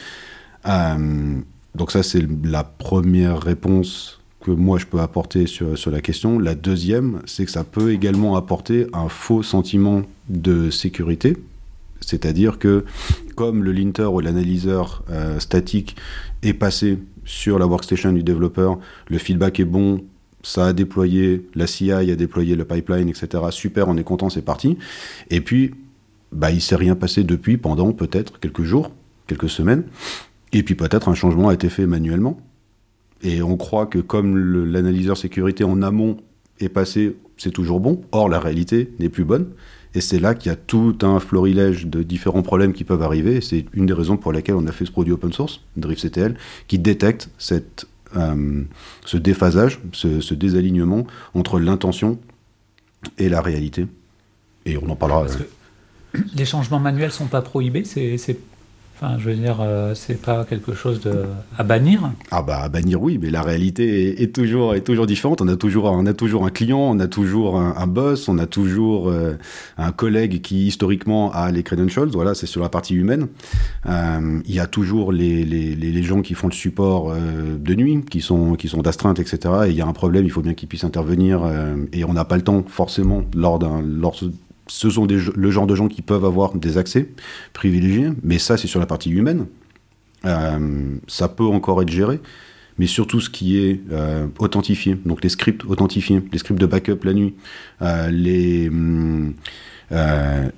[0.65, 1.39] Euh,
[1.75, 6.39] donc ça, c'est la première réponse que moi je peux apporter sur, sur la question.
[6.39, 11.37] La deuxième, c'est que ça peut également apporter un faux sentiment de sécurité.
[12.05, 12.85] C'est-à-dire que
[13.35, 15.95] comme le linter ou l'analyseur euh, statique
[16.43, 18.77] est passé sur la workstation du développeur,
[19.09, 20.03] le feedback est bon,
[20.43, 23.43] ça a déployé, la CI a déployé le pipeline, etc.
[23.49, 24.77] Super, on est content, c'est parti.
[25.31, 25.73] Et puis,
[26.31, 28.91] bah, il s'est rien passé depuis pendant peut-être quelques jours,
[29.27, 29.83] quelques semaines,
[30.53, 32.39] et puis peut-être un changement a été fait manuellement.
[33.23, 36.17] Et on croit que comme l'analyseur sécurité en amont
[36.59, 38.01] est passé, c'est toujours bon.
[38.11, 39.47] Or, la réalité n'est plus bonne.
[39.95, 43.41] Et c'est là qu'il y a tout un florilège de différents problèmes qui peuvent arriver.
[43.41, 46.35] C'est une des raisons pour lesquelles on a fait ce produit open source, DriftCTL,
[46.67, 48.63] qui détecte cette, euh,
[49.05, 52.19] ce déphasage, ce, ce, désalignement entre l'intention
[53.17, 53.87] et la réalité.
[54.65, 55.25] Et on en parlera
[56.35, 58.37] les changements manuels sont pas prohibés C'est
[58.97, 61.01] Enfin, je veux dire, euh, c'est pas quelque chose
[61.57, 65.41] à bannir Ah bah à bannir oui, mais la réalité est, toujours est toujours différente.
[65.41, 68.45] On a toujours on a toujours un client, on a toujours un, boss, on a
[68.45, 69.33] toujours euh,
[69.77, 72.07] un collègue qui historiquement a les credentials.
[72.07, 73.27] Voilà, c'est sur la partie humaine.
[73.85, 78.05] Euh, il y a toujours les, les, les, gens qui font le support de nuit,
[78.09, 79.39] qui sont qui sont d'astreinte, etc.
[79.65, 81.41] Et il y a un problème, il faut bien qu'ils puissent intervenir.
[81.91, 84.15] et on n'a pas le temps forcément lors d'un lors
[84.67, 87.09] ce sont le genre de gens qui peuvent avoir des accès
[87.53, 89.47] privilégiés, mais ça c'est sur la partie humaine.
[90.25, 92.19] Euh, ça peut encore être géré,
[92.79, 96.99] mais surtout ce qui est euh, authentifié, donc les scripts authentifiés, les scripts de backup
[97.03, 97.35] la nuit,
[97.81, 98.69] euh, les,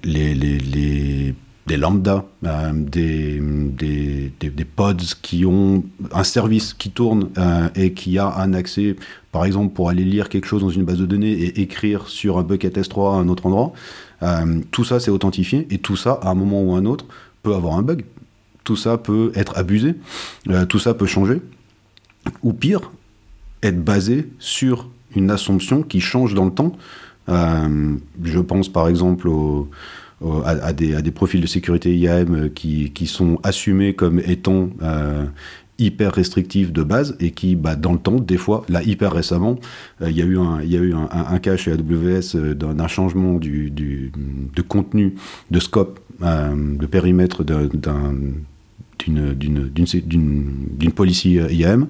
[0.03, 1.35] les
[1.67, 2.25] des lambda,
[2.73, 7.29] des, des, des, pods qui ont un service qui tourne
[7.75, 8.95] et qui a un accès,
[9.33, 12.37] par exemple, pour aller lire quelque chose dans une base de données et écrire sur
[12.37, 13.73] un bucket S3 à un autre endroit.
[14.23, 17.05] Euh, tout ça, c'est authentifié et tout ça, à un moment ou un autre,
[17.43, 18.05] peut avoir un bug.
[18.63, 19.95] Tout ça peut être abusé.
[20.49, 21.41] Euh, tout ça peut changer.
[22.43, 22.91] Ou pire,
[23.63, 26.73] être basé sur une assumption qui change dans le temps.
[27.29, 29.29] Euh, je pense par exemple
[30.45, 34.69] à, des, à, des, profils de sécurité IAM qui, qui sont assumés comme étant
[35.79, 39.57] hyper restrictif de base et qui, bah, dans le temps, des fois, là, hyper récemment,
[40.01, 45.15] euh, il y a eu un, y chez AWS euh, d'un changement de contenu,
[45.51, 48.45] de scope, euh, de périmètre d'une
[50.95, 51.87] policy IAM.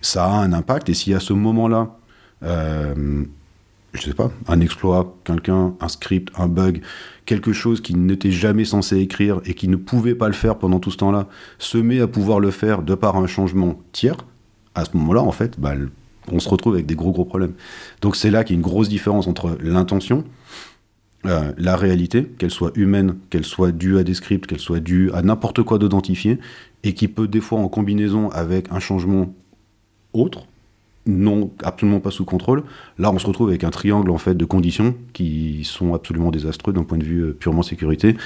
[0.00, 1.96] ça a un impact et si à ce moment-là,
[3.94, 6.82] je sais pas, un exploit, quelqu'un, un script, un bug,
[7.26, 10.80] quelque chose qui n'était jamais censé écrire et qui ne pouvait pas le faire pendant
[10.80, 11.28] tout ce temps-là,
[11.58, 14.16] se met à pouvoir le faire de par un changement tiers,
[14.74, 15.74] à ce moment-là, en fait, bah,
[16.30, 17.54] on se retrouve avec des gros gros problèmes.
[18.00, 20.24] Donc c'est là qu'il y a une grosse différence entre l'intention,
[21.26, 25.12] euh, la réalité, qu'elle soit humaine, qu'elle soit due à des scripts, qu'elle soit due
[25.12, 26.38] à n'importe quoi d'identifié,
[26.82, 29.32] et qui peut des fois en combinaison avec un changement
[30.12, 30.46] autre,
[31.06, 32.64] non, absolument pas sous contrôle.
[32.98, 36.72] Là, on se retrouve avec un triangle en fait de conditions qui sont absolument désastreux
[36.72, 38.16] d'un point de vue euh, purement sécurité.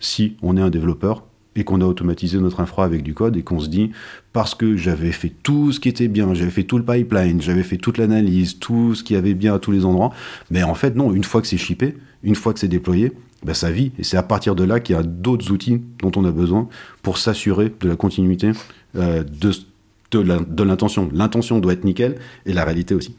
[0.00, 1.24] Si on est un développeur
[1.56, 3.90] et qu'on a automatisé notre infra avec du code et qu'on se dit
[4.32, 7.62] parce que j'avais fait tout ce qui était bien, j'avais fait tout le pipeline, j'avais
[7.62, 10.12] fait toute l'analyse, tout ce qui avait bien à tous les endroits,
[10.50, 11.94] mais en fait non, une fois que c'est shippé,
[12.24, 13.12] une fois que c'est déployé,
[13.44, 16.10] ben, ça vit et c'est à partir de là qu'il y a d'autres outils dont
[16.16, 16.68] on a besoin
[17.02, 18.50] pour s'assurer de la continuité
[18.96, 19.52] euh, de
[20.22, 21.08] de l'intention.
[21.12, 23.16] L'intention doit être nickel et la réalité aussi.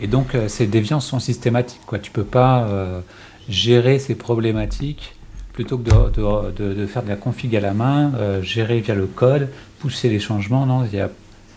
[0.00, 1.80] Et donc, euh, ces déviances sont systématiques.
[1.86, 1.98] Quoi.
[1.98, 3.00] Tu peux pas euh,
[3.48, 5.14] gérer ces problématiques
[5.52, 9.06] plutôt que de, de, faire de la config à la main, euh, gérer via le
[9.06, 10.66] code, pousser les changements.
[10.66, 11.10] Non, il y a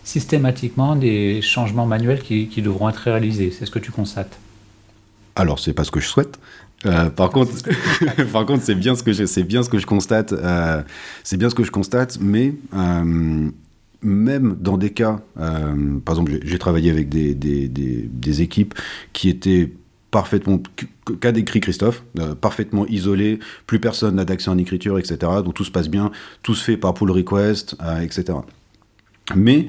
[0.03, 3.51] systématiquement des changements manuels qui, qui devront être réalisés.
[3.57, 4.37] C'est ce que tu constates.
[5.35, 6.39] Alors, c'est pas ce que je souhaite.
[7.15, 7.51] par contre,
[8.31, 10.33] par contre, c'est bien ce que je, c'est bien ce que je constate.
[11.23, 12.53] c'est bien ce que je constate, mais
[14.01, 18.75] même dans des cas, euh, par exemple, j'ai travaillé avec des, des, équipes
[19.13, 19.73] qui étaient
[20.11, 20.61] parfaitement,
[21.19, 25.17] qu'a décrit Christophe, euh, parfaitement isolées, plus personne n'a d'accès en écriture, etc.
[25.43, 26.11] Donc tout se passe bien,
[26.43, 28.37] tout se fait par pull request, euh, etc.
[29.35, 29.67] Mais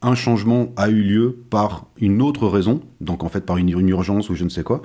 [0.00, 4.30] un changement a eu lieu par une autre raison, donc en fait par une, urgence
[4.30, 4.80] ou je ne sais quoi.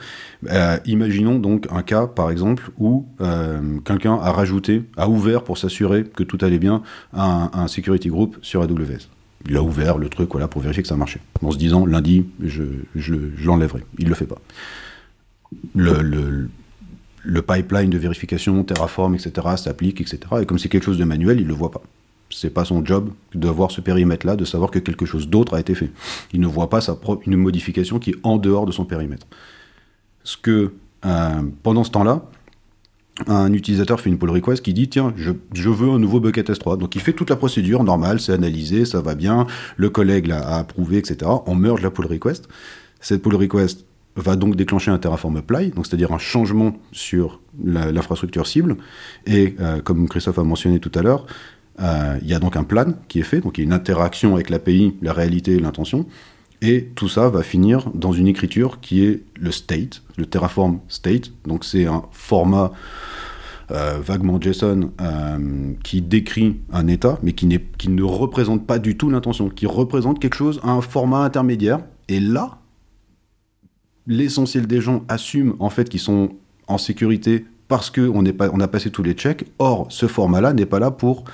[0.49, 5.57] Euh, imaginons donc un cas, par exemple, où euh, quelqu'un a rajouté, a ouvert pour
[5.57, 6.81] s'assurer que tout allait bien
[7.13, 9.09] un, security group sur AWS.
[9.47, 11.19] Il a ouvert le truc voilà, pour vérifier que ça marchait.
[11.41, 12.63] En se disant, lundi, je,
[13.45, 13.83] l'enlèverai.
[13.99, 14.39] Il ne le fait pas.
[15.75, 16.49] Le, le,
[17.23, 20.19] le, pipeline de vérification, Terraform, etc., s'applique, etc.
[20.41, 21.83] Et comme c'est quelque chose de manuel, il ne le voit pas
[22.33, 25.59] c'est pas son job de voir ce périmètre-là, de savoir que quelque chose d'autre a
[25.59, 25.91] été fait.
[26.33, 29.27] Il ne voit pas sa une modification qui est en dehors de son périmètre.
[30.23, 30.73] Ce que,
[31.05, 32.23] euh, pendant ce temps-là,
[33.27, 36.79] un utilisateur fait une pull request qui dit tiens je, veux un nouveau bucket S3
[36.79, 39.45] donc il fait toute la procédure normale c'est analysé ça va bien
[39.77, 42.49] le collègue l'a approuvé etc on merge la pull request
[43.01, 48.47] cette pull request va donc déclencher un Terraform Apply, donc c'est-à-dire un changement sur l'infrastructure
[48.47, 48.77] cible.
[49.25, 51.25] Et euh, comme Christophe a mentionné tout à l'heure,
[51.79, 54.35] il y a donc un plan qui est fait, donc il y a une interaction
[54.35, 56.05] avec l'API, la réalité et l'intention.
[56.61, 61.33] Et tout ça va finir dans une écriture qui est le state, le Terraform state.
[61.45, 62.71] Donc c'est un format
[63.69, 68.95] euh, vaguement JSON euh, qui décrit un état, mais qui, qui ne représente pas du
[68.95, 71.79] tout l'intention, qui représente quelque chose un format intermédiaire.
[72.07, 72.59] Et là,
[74.07, 76.29] l'essentiel des gens assument en fait qu'ils sont
[76.67, 79.45] en sécurité parce qu'on on a passé tous les checks.
[79.59, 81.25] Or, ce format-là n'est pas là pour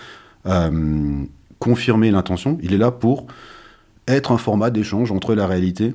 [0.50, 1.26] euh,
[1.60, 3.28] confirmer l'intention, il est là pour
[4.08, 5.94] être un format d'échange entre la réalité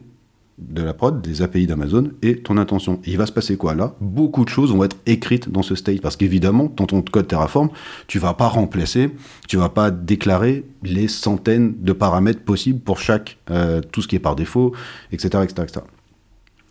[0.58, 3.00] de la prod, des API d'Amazon et ton intention.
[3.04, 3.96] il va se passer quoi là?
[4.00, 7.70] Beaucoup de choses vont être écrites dans ce state parce qu'évidemment, dans ton code Terraform,
[8.06, 9.10] tu vas pas remplacer,
[9.48, 14.16] tu vas pas déclarer les centaines de paramètres possibles pour chaque, euh, tout ce qui
[14.16, 14.72] est par défaut,
[15.10, 15.80] etc., etc., etc.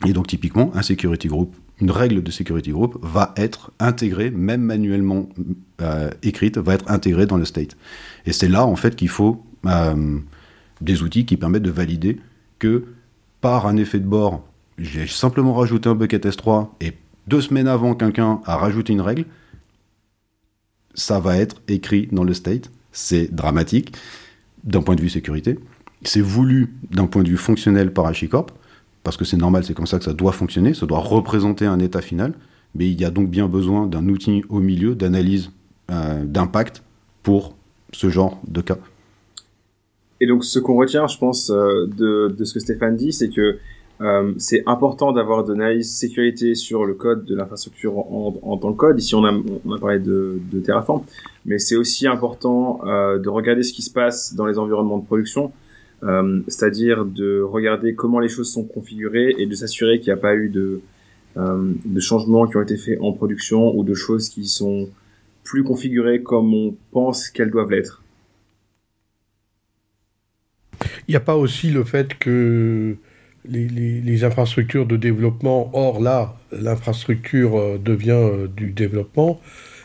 [0.05, 4.61] Et donc typiquement, un security group une règle de security group va être intégrée, même
[4.61, 5.27] manuellement
[5.81, 7.75] euh, écrite, va être intégrée dans le state.
[8.25, 10.17] Et c'est là, en fait, qu'il faut euh,
[10.79, 12.21] des outils qui permettent de valider
[12.57, 12.85] que
[13.41, 16.93] par un effet de bord, j'ai simplement rajouté un bucket S3 et
[17.27, 19.25] deux semaines avant, quelqu'un a rajouté une règle,
[20.93, 22.71] ça va être écrit dans le state.
[22.93, 23.93] C'est dramatique
[24.63, 25.59] d'un point de vue sécurité.
[26.03, 28.51] C'est voulu d'un point de vue fonctionnel par HashiCorp
[29.03, 31.79] parce que c'est normal, c'est comme ça que ça doit fonctionner, ça doit représenter un
[31.79, 32.33] état final,
[32.73, 35.51] mais il y a donc bien besoin d'un outil au milieu d'analyse
[35.91, 36.83] euh, d'impact
[37.21, 37.55] pour
[37.91, 38.77] ce genre de cas.
[40.21, 43.57] Et donc ce qu'on retient, je pense, euh, de, ce que Stéphane dit, c'est que
[44.01, 48.77] euh, c'est important d'avoir de l'analyse sécurité sur le code de l'infrastructure en, tant que
[48.77, 48.99] code.
[48.99, 51.03] Ici, on a, parlé de Terraform,
[51.45, 55.51] mais c'est aussi important de regarder ce qui se passe dans les environnements de production
[56.03, 60.21] euh, c'est-à-dire de regarder comment les choses sont configurées et de s'assurer qu'il n'y a
[60.21, 60.81] pas eu de,
[61.37, 64.89] euh, de changements qui ont été faits en production ou de choses qui sont
[65.43, 68.01] plus configurées comme on pense qu'elles doivent l'être.
[71.07, 72.95] Il n'y a pas aussi le fait que
[73.45, 79.39] les, les, infrastructures de développement, or là, l'infrastructure euh, devient du développement,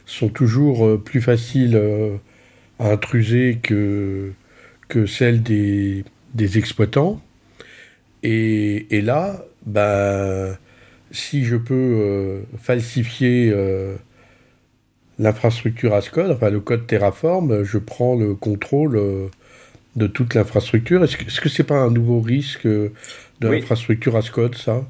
[0.06, 1.78] sont toujours plus faciles
[2.78, 4.32] à intruser que
[4.88, 7.20] que celle des, des exploitants.
[8.22, 10.56] Et, et, là, ben,
[11.10, 13.94] si je peux euh, falsifier euh,
[15.18, 19.26] l'infrastructure Ascode, enfin le code Terraform, je prends le contrôle euh,
[19.96, 21.02] de toute l'infrastructure.
[21.04, 22.90] Est-ce que ce n'est pas un nouveau risque de
[23.40, 24.84] l'infrastructure Ascode, ça?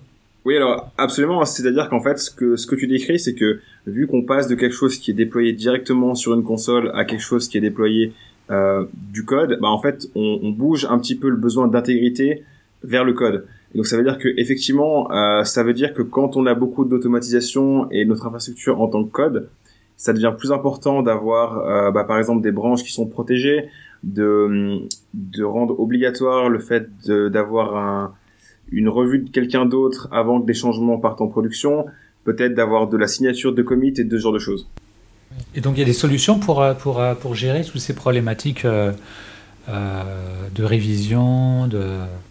[0.45, 1.45] Oui, alors absolument.
[1.45, 4.55] C'est-à-dire qu'en fait, ce que ce que tu décris, c'est que vu qu'on passe de
[4.55, 8.13] quelque chose qui est déployé directement sur une console à quelque chose qui est déployé
[8.51, 12.45] du code, bah en fait, on, on, bouge un petit peu le besoin d'intégrité
[12.83, 13.45] vers le code.
[13.75, 15.09] donc ça veut dire que effectivement,
[15.45, 19.11] ça veut dire que quand on a beaucoup d'automatisation et notre infrastructure en tant que
[19.11, 19.49] code,
[19.97, 23.69] ça devient plus important d'avoir, bah, par exemple, des branches qui sont protégées,
[24.03, 24.79] de,
[25.13, 28.15] de rendre obligatoire le fait d'avoir un,
[28.71, 31.87] une revue de quelqu'un d'autre avant que des changements partent en production,
[32.25, 34.69] peut-être d'avoir de la signature de commit et de ce genre de choses.
[35.55, 37.95] Et donc il y a des solutions pour, euh, pour, euh, pour gérer toutes ces
[37.95, 38.93] problématiques euh,
[39.69, 41.83] de révision de...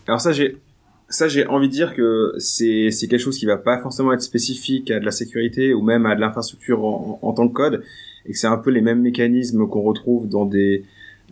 [0.08, 4.22] Alors ça j'ai envie de dire que c'est quelque chose qui va pas forcément être
[4.22, 7.84] spécifique à de la sécurité ou même à de l'infrastructure en, tant que code
[8.26, 10.84] et que c'est un peu les mêmes mécanismes qu'on retrouve dans des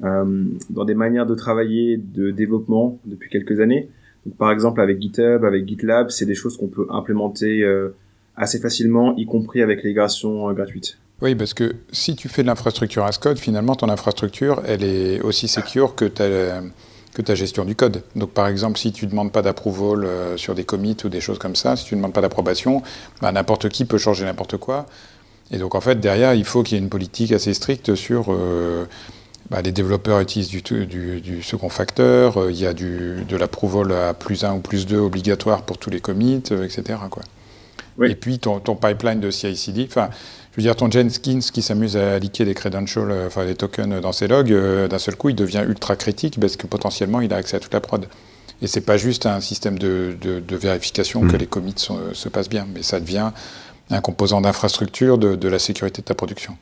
[0.02, 3.90] dans des manières de travailler de développement depuis quelques années.
[4.26, 7.66] Donc, par exemple avec GitHub, avec GitLab, c'est des choses qu'on peut implémenter
[8.36, 11.00] assez facilement, y compris avec les migrations gratuites.
[11.21, 15.21] Oui, parce que si tu fais de l'infrastructure as code, finalement, ton infrastructure, elle est
[15.21, 16.25] aussi secure que ta,
[17.13, 18.04] que ta gestion du code.
[18.15, 21.39] Donc, par exemple, si tu ne demandes pas d'approval sur des commits ou des choses
[21.39, 22.84] comme ça, si tu ne demandes pas d'approbation,
[23.21, 24.88] bah, n'importe qui peut changer n'importe quoi.
[25.51, 28.30] Et donc, en fait, derrière, il faut qu'il y ait une politique assez stricte sur
[29.49, 33.38] bah, les développeurs utilisent du, du, du second facteur, euh, il y a du, de
[33.38, 36.99] l'approval à plus 1 ou plus 2 obligatoire pour tous les commits, euh, etc.
[37.12, 37.23] Quoi.
[38.08, 40.10] Et puis ton, ton pipeline de CI/CD, enfin,
[40.56, 44.02] je veux dire, ton Jenkins qui s'amuse à liquer des credentials, euh, enfin des tokens
[44.02, 44.54] dans ses logs,
[44.89, 47.74] d'un seul coup, il devient ultra critique parce que potentiellement, il a accès à toute
[47.74, 48.08] la prod.
[48.62, 51.39] Et c'est pas juste un système de, de, de vérification que mmh.
[51.39, 51.76] les commits
[52.13, 53.32] se passent bien, mais ça devient
[53.89, 56.58] un composant d'infrastructure de, de la sécurité de ta production.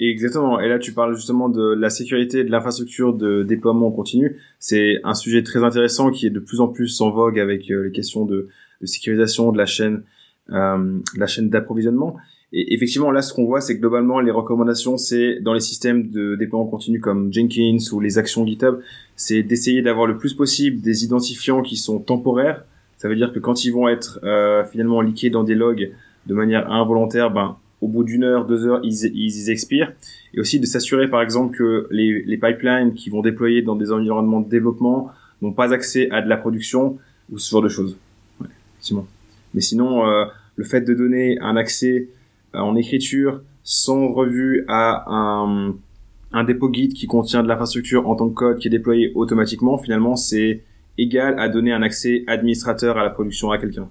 [0.00, 0.58] Exactement.
[0.60, 4.36] Et là, tu parles justement de la sécurité de l'infrastructure de déploiement continu.
[4.58, 7.84] C'est un sujet très intéressant qui est de plus en plus en vogue avec euh,
[7.84, 8.48] les questions de,
[8.80, 10.02] de, sécurisation de la chaîne,
[10.50, 12.16] euh, la chaîne d'approvisionnement.
[12.56, 16.08] Et effectivement, là, ce qu'on voit, c'est que globalement, les recommandations, c'est dans les systèmes
[16.08, 18.76] de déploiement continu comme Jenkins ou les actions GitHub,
[19.16, 22.64] c'est d'essayer d'avoir le plus possible des identifiants qui sont temporaires.
[22.96, 25.90] Ça veut dire que quand ils vont être euh, finalement liqués dans des logs
[26.26, 29.92] de manière involontaire, ben au bout d'une heure, deux heures, ils, ils expirent.
[30.32, 33.90] Et aussi de s'assurer, par exemple, que les, les, pipelines qui vont déployer dans des
[33.90, 35.10] environnements de développement
[35.42, 36.98] n'ont pas accès à de la production
[37.32, 37.98] ou ce genre de choses.
[38.40, 38.46] Ouais,
[38.78, 39.06] Simon.
[39.54, 40.24] Mais sinon, euh,
[40.56, 42.08] le fait de donner un accès
[42.54, 48.34] en écriture sans revue à un, dépôt guide qui contient de l'infrastructure en tant que
[48.34, 50.62] code qui est déployé automatiquement, finalement, c'est
[50.98, 53.88] égal à donner un accès administrateur à la production à quelqu'un.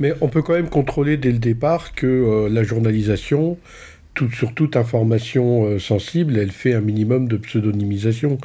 [0.00, 3.58] Mais on peut quand même contrôler dès le départ que euh, la journalisation,
[4.32, 8.38] sur toute information euh, sensible, elle fait un minimum de pseudonymisation.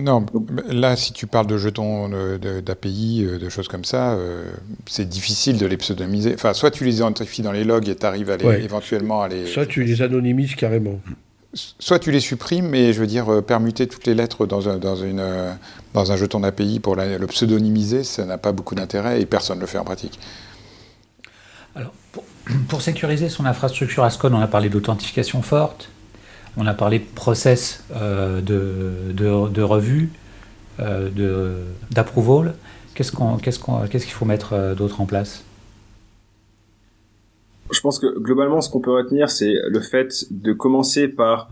[0.00, 0.26] Non,
[0.68, 2.08] là, si tu parles de jetons
[2.38, 4.50] d'API, de, choses comme ça, euh,
[4.86, 6.34] c'est difficile de les pseudonymiser.
[6.34, 9.28] Enfin, soit tu les identifies dans les logs et tu arrives à les, éventuellement à
[9.28, 9.46] les.
[9.46, 11.00] Soit tu les anonymises carrément
[11.52, 14.78] soit tu les supprimes, mais je veux dire, euh, permuter toutes les lettres dans un,
[14.78, 15.52] dans une, euh,
[15.94, 19.62] dans un jeton d'API pour le pseudonymiser, ça n'a pas beaucoup d'intérêt et personne ne
[19.62, 20.18] le fait en pratique.
[21.74, 21.92] Alors,
[22.68, 25.88] pour, sécuriser son infrastructure Ascon, on a parlé d'authentification forte,
[26.56, 30.10] on a parlé process euh, de, de, revue,
[31.90, 32.54] d'approval.
[32.94, 35.44] Qu'est-ce qu'il faut mettre d'autre en place?
[37.72, 41.50] Je pense que globalement, ce qu'on peut retenir, c'est le fait de commencer par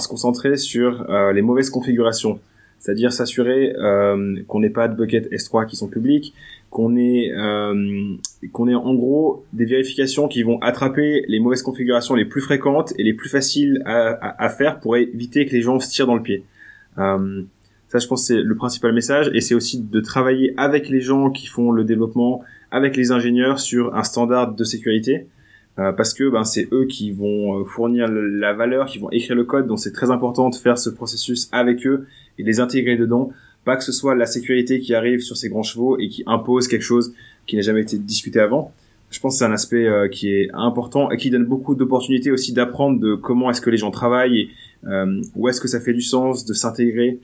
[0.00, 2.40] se concentrer sur euh, les mauvaises configurations,
[2.78, 6.34] c'est-à-dire s'assurer euh, qu'on n'ait pas de buckets S3 qui sont publics,
[6.72, 8.16] qu'on ait euh,
[8.50, 12.94] qu'on ait en gros des vérifications qui vont attraper les mauvaises configurations les plus fréquentes
[12.98, 16.16] et les plus faciles à, à, faire pour éviter que les gens se tirent dans
[16.16, 16.44] le pied.
[16.96, 17.42] Euh,
[17.88, 21.30] ça, je pense, c'est le principal message, et c'est aussi de travailler avec les gens
[21.30, 25.26] qui font le développement, avec les ingénieurs sur un standard de sécurité.
[25.78, 29.36] Euh, parce que ben, c'est eux qui vont euh, fournir la valeur, qui vont écrire
[29.36, 32.06] le code, donc c'est très important de faire ce processus avec eux
[32.38, 33.30] et les intégrer dedans,
[33.64, 36.68] pas que ce soit la sécurité qui arrive sur ces grands chevaux et qui impose
[36.68, 37.14] quelque chose
[37.46, 38.72] qui n'a jamais été discuté avant.
[39.10, 42.30] Je pense que c'est un aspect euh, qui est important et qui donne beaucoup d'opportunités
[42.30, 44.50] aussi d'apprendre de comment est-ce que les gens travaillent et
[44.86, 47.20] euh, où est-ce que ça fait du sens de s'intégrer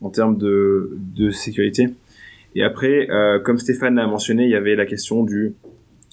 [0.00, 1.90] en termes de, de sécurité.
[2.54, 3.06] Et après,
[3.44, 5.54] comme Stéphane a mentionné, il y avait la question du...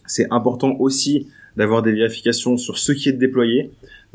[0.06, 1.28] C'est important aussi
[1.58, 3.72] d'avoir des vérifications sur ce qui est déployé.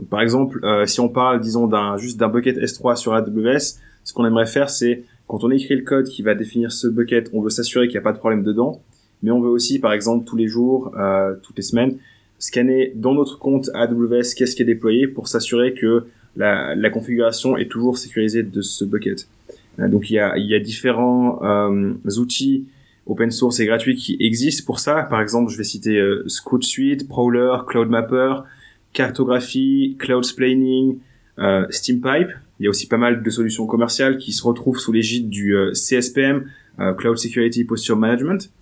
[0.09, 4.13] Par exemple, euh, si on parle, disons, d'un juste d'un bucket S3 sur AWS, ce
[4.15, 5.03] qu'on aimerait faire, c'est
[5.33, 8.01] quand on écrit le code qui va définir ce bucket, on veut s'assurer qu'il n'y
[8.01, 8.83] a pas de problème dedans,
[9.23, 11.97] mais on veut aussi, par exemple, tous les jours, euh, toutes les semaines,
[12.39, 16.05] scanner dans notre compte AWS qu'est-ce qui est déployé pour s'assurer que
[16.37, 19.27] la, configuration est toujours sécurisée de ce bucket.
[19.79, 20.19] Euh, donc il y
[20.55, 22.67] a, différents euh, outils
[23.07, 25.03] open source et gratuit qui existent pour ça.
[25.05, 26.27] Par exemple, je vais citer euh,
[26.61, 28.35] Suite, Prowler, Cloud Mapper,
[28.93, 30.99] cartographie, cloud splaining,
[31.71, 32.33] Steampipe.
[32.63, 35.57] Il y a aussi pas mal de solutions commerciales qui se retrouvent sous l'égide du
[35.57, 36.45] euh, CSPM,
[36.79, 38.53] euh, Cloud Security Posture Management,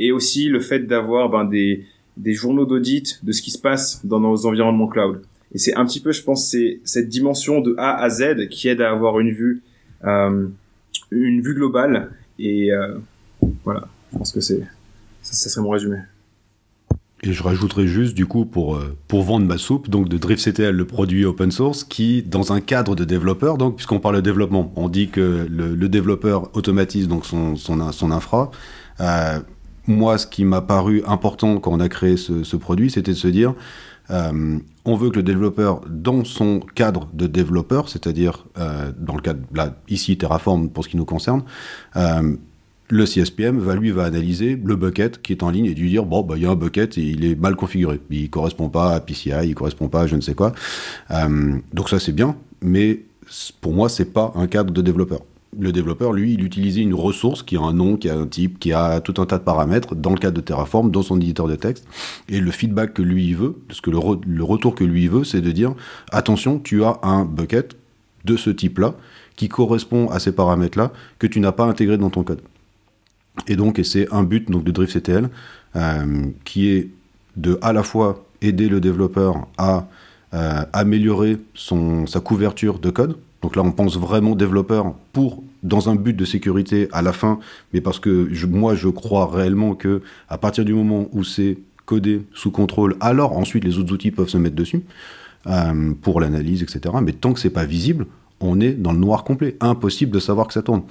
[0.00, 1.86] et aussi le fait d'avoir ben, des,
[2.34, 5.22] journaux d'audit de ce qui se passe dans nos environnements cloud.
[5.52, 6.52] Et c'est un petit peu, je pense,
[6.82, 9.62] cette dimension de A à Z qui aide à avoir une vue,
[10.02, 10.48] euh,
[11.12, 12.10] globale.
[12.40, 12.70] Et
[13.62, 14.64] voilà, je pense que c'est
[15.22, 15.98] ça serait mon résumé.
[17.26, 20.74] Et je rajouterais juste, du coup, pour, euh, pour vendre ma soupe, donc de DriftCTL,
[20.74, 24.70] le produit open source, qui, dans un cadre de développeur, donc, puisqu'on parle de développement,
[24.76, 28.50] on dit que le, développeur automatise donc son, son, infra.
[29.00, 29.40] Euh,
[29.86, 33.28] moi, ce qui m'a paru important quand on a créé ce, produit, c'était de se
[33.28, 33.54] dire,
[34.10, 39.40] euh, on veut que le développeur, dans son cadre de développeur, c'est-à-dire dans le cadre,
[39.54, 41.42] là, ici, Terraform, pour ce qui nous concerne,
[42.88, 46.04] le CSPM va lui va analyser le bucket qui est en ligne et lui dire
[46.04, 48.94] bon bah il y a un bucket et il est mal configuré, il correspond pas
[48.94, 50.52] à PCI, il correspond pas à je ne sais quoi.
[51.10, 53.00] Euh, donc ça c'est bien, mais
[53.60, 55.20] pour moi c'est pas un cadre de développeur.
[55.58, 58.58] Le développeur lui il utilisait une ressource qui a un nom, qui a un type,
[58.58, 61.48] qui a tout un tas de paramètres dans le cadre de Terraform, dans son éditeur
[61.48, 61.86] de texte
[62.28, 65.52] et le feedback que lui veut, que le, le retour que lui veut c'est de
[65.52, 65.74] dire
[66.10, 67.76] attention tu as un bucket
[68.26, 68.94] de ce type là
[69.36, 72.42] qui correspond à ces paramètres là que tu n'as pas intégré dans ton code.
[73.48, 75.28] Et donc, c'est un but donc, de DriftCTL
[75.76, 76.88] euh, qui est
[77.36, 79.88] de à la fois aider le développeur à
[80.34, 83.16] euh, améliorer sa couverture de code.
[83.42, 87.38] Donc là, on pense vraiment développeur pour dans un but de sécurité à la fin,
[87.72, 92.22] mais parce que moi, je crois réellement que à partir du moment où c'est codé
[92.34, 94.82] sous contrôle, alors ensuite les autres outils peuvent se mettre dessus
[95.46, 96.94] euh, pour l'analyse, etc.
[97.02, 98.06] Mais tant que c'est pas visible,
[98.44, 99.56] on est dans le noir complet.
[99.60, 100.82] Impossible de savoir que ça tourne.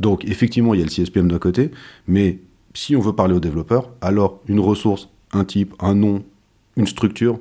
[0.00, 1.70] Donc, effectivement, il y a le CSPM d'un côté,
[2.06, 2.38] mais
[2.74, 6.24] si on veut parler aux développeurs, alors une ressource, un type, un nom,
[6.76, 7.38] une structure,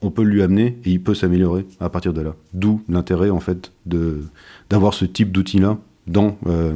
[0.00, 2.34] on peut lui amener et il peut s'améliorer à partir de là.
[2.52, 6.74] D'où l'intérêt, en fait, d'avoir ce type d'outil-là dans, euh,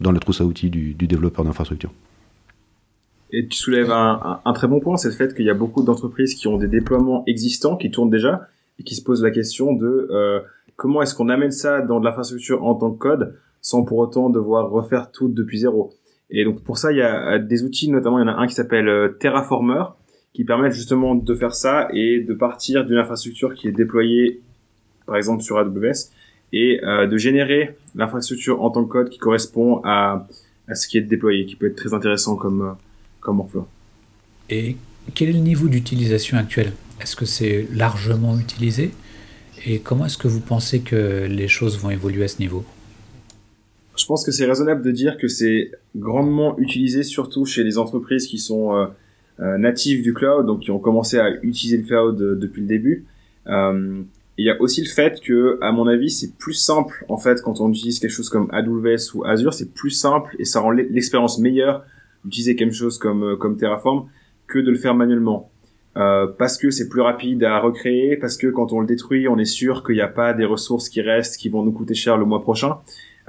[0.00, 1.92] dans la trousse à outils du, développeur d'infrastructure.
[3.30, 6.34] Et tu soulèves un, très bon point, c'est le fait qu'il y a beaucoup d'entreprises
[6.34, 8.48] qui ont des déploiements existants, qui tournent déjà,
[8.78, 10.08] et qui se posent la question de...
[10.10, 10.40] Euh,
[10.78, 14.30] comment est-ce qu'on amène ça dans de l'infrastructure en tant que code sans pour autant
[14.30, 15.92] devoir refaire tout depuis zéro.
[16.30, 18.46] Et donc pour ça, il y a des outils, notamment il y en a un
[18.46, 19.82] qui s'appelle euh, Terraformer,
[20.32, 24.40] qui permettent justement de faire ça et de partir d'une infrastructure qui est déployée,
[25.04, 26.10] par exemple sur AWS,
[26.52, 30.26] et euh, de générer l'infrastructure en tant que code qui correspond à,
[30.68, 32.72] à ce qui est déployé, qui peut être très intéressant comme, euh,
[33.20, 33.42] comme.
[34.48, 34.76] Et
[35.14, 36.72] quel est le niveau d'utilisation actuel?
[37.00, 38.92] Est-ce que c'est largement utilisé?
[39.66, 42.64] Et comment est-ce que vous pensez que les choses vont évoluer à ce niveau?
[43.96, 48.26] Je pense que c'est raisonnable de dire que c'est grandement utilisé, surtout chez les entreprises
[48.26, 48.86] qui sont euh,
[49.40, 52.68] euh, natives du cloud, donc qui ont commencé à utiliser le cloud euh, depuis le
[52.68, 53.06] début.
[54.40, 57.42] Il y a aussi le fait que, à mon avis, c'est plus simple en fait
[57.42, 60.70] quand on utilise quelque chose comme AWS ou Azure, c'est plus simple et ça rend
[60.70, 61.84] l'expérience meilleure
[62.24, 64.06] d'utiliser quelque chose comme Terraform
[64.46, 65.50] que de le faire manuellement.
[65.98, 69.36] Euh, parce que c'est plus rapide à recréer, parce que quand on le détruit, on
[69.36, 72.16] est sûr qu'il n'y a pas des ressources qui restent, qui vont nous coûter cher
[72.16, 72.78] le mois prochain.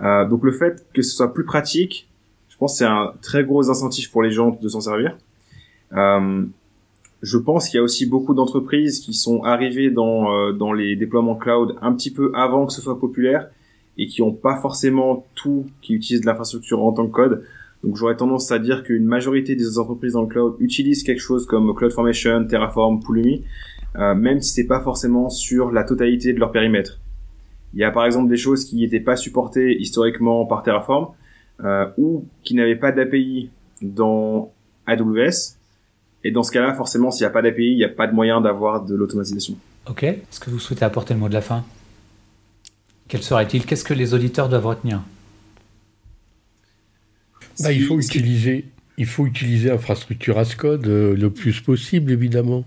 [0.02, 2.08] Euh, donc le fait que ce soit plus pratique,
[2.48, 5.18] je pense c'est un très gros incentif pour les gens de s'en servir.
[5.94, 6.46] Euh,
[7.22, 10.96] je pense qu'il y a aussi beaucoup d'entreprises qui sont arrivées dans, euh, dans les
[10.96, 13.50] déploiements cloud un petit peu avant que ce soit populaire
[13.98, 17.44] et qui n'ont pas forcément tout, qui utilisent de l'infrastructure en tant que code.
[17.84, 21.46] Donc j'aurais tendance à dire qu'une majorité des entreprises dans le cloud utilisent quelque chose
[21.46, 23.44] comme CloudFormation, Terraform, Pulumi,
[23.96, 27.00] euh, même si c'est pas forcément sur la totalité de leur périmètre.
[27.74, 31.10] Il y a par exemple des choses qui n'étaient pas supportées historiquement par Terraform
[31.64, 33.50] euh, ou qui n'avaient pas d'API
[33.82, 34.52] dans
[34.86, 35.56] AWS.
[36.24, 38.14] Et dans ce cas-là, forcément, s'il n'y a pas d'API, il n'y a pas de
[38.14, 39.56] moyen d'avoir de l'automatisation.
[39.90, 40.04] Ok.
[40.04, 41.64] Est-ce que vous souhaitez apporter le mot de la fin?
[43.08, 43.66] Quel serait-il?
[43.66, 45.02] Qu'est-ce que les auditeurs doivent retenir?
[47.60, 48.66] Bah, il, faut utiliser,
[48.98, 52.66] il faut utiliser infrastructure as code euh, le plus possible, évidemment.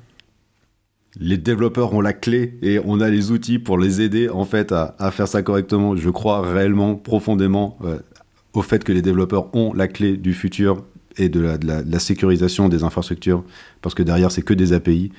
[1.21, 4.73] Les développeurs ont la clé et on a les outils pour les aider en fait
[4.73, 5.95] à, à faire ça correctement.
[5.95, 7.99] Je crois réellement, profondément euh,
[8.55, 10.85] au fait que les développeurs ont la clé du futur
[11.19, 13.45] et de la, de la, de la sécurisation des infrastructures
[13.81, 15.13] parce que derrière c'est que des API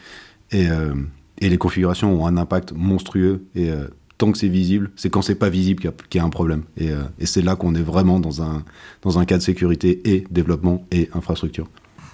[0.52, 0.94] et, euh,
[1.40, 3.88] et, les configurations ont un impact monstrueux et euh,
[4.24, 6.30] tant que c'est visible, c'est quand c'est pas visible qu'il y, qu y, a un
[6.30, 6.64] problème.
[6.78, 8.64] Et, euh, et c'est là qu'on est vraiment dans un,
[9.02, 11.68] dans un cas de sécurité et développement et infrastructure.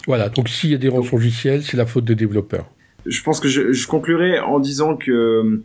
[0.08, 2.68] Voilà, donc s'il y a des rançons logiciels, c'est la faute des développeurs.
[3.06, 5.62] Je pense que je, je conclurai en disant que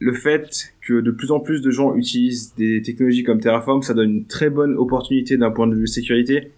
[0.00, 3.94] le fait que de plus en plus de gens utilisent des technologies comme Terraform, ça
[3.94, 6.50] donne une très bonne opportunité d'un point de vue sécurité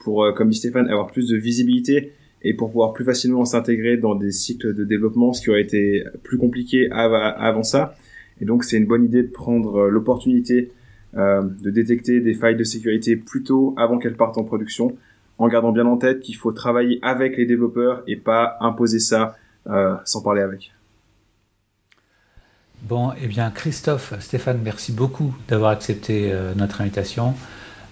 [0.00, 3.96] pour, euh, comme dit Stéphane, avoir plus de visibilité et pour pouvoir plus facilement s'intégrer
[3.96, 7.96] dans des cycles de développement, ce qui aurait été plus compliqué avant ça.
[8.40, 10.72] Et donc c'est une bonne idée de prendre l'opportunité
[11.16, 14.96] euh, de détecter des failles de sécurité plus tôt avant qu'elles partent en production,
[15.38, 19.34] en gardant bien en tête qu'il faut travailler avec les développeurs et pas imposer ça
[19.68, 20.72] euh, sans parler avec.
[22.82, 27.34] Bon, eh bien Christophe, Stéphane, merci beaucoup d'avoir accepté euh, notre invitation.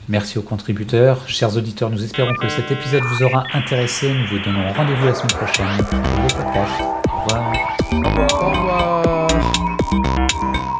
[0.08, 1.28] Merci aux contributeurs.
[1.28, 4.14] Chers auditeurs, nous espérons que cet épisode vous aura intéressé.
[4.14, 6.28] Nous vous donnons rendez-vous la semaine prochaine pour le
[9.02, 9.17] podcast.
[9.54, 10.77] Thank you.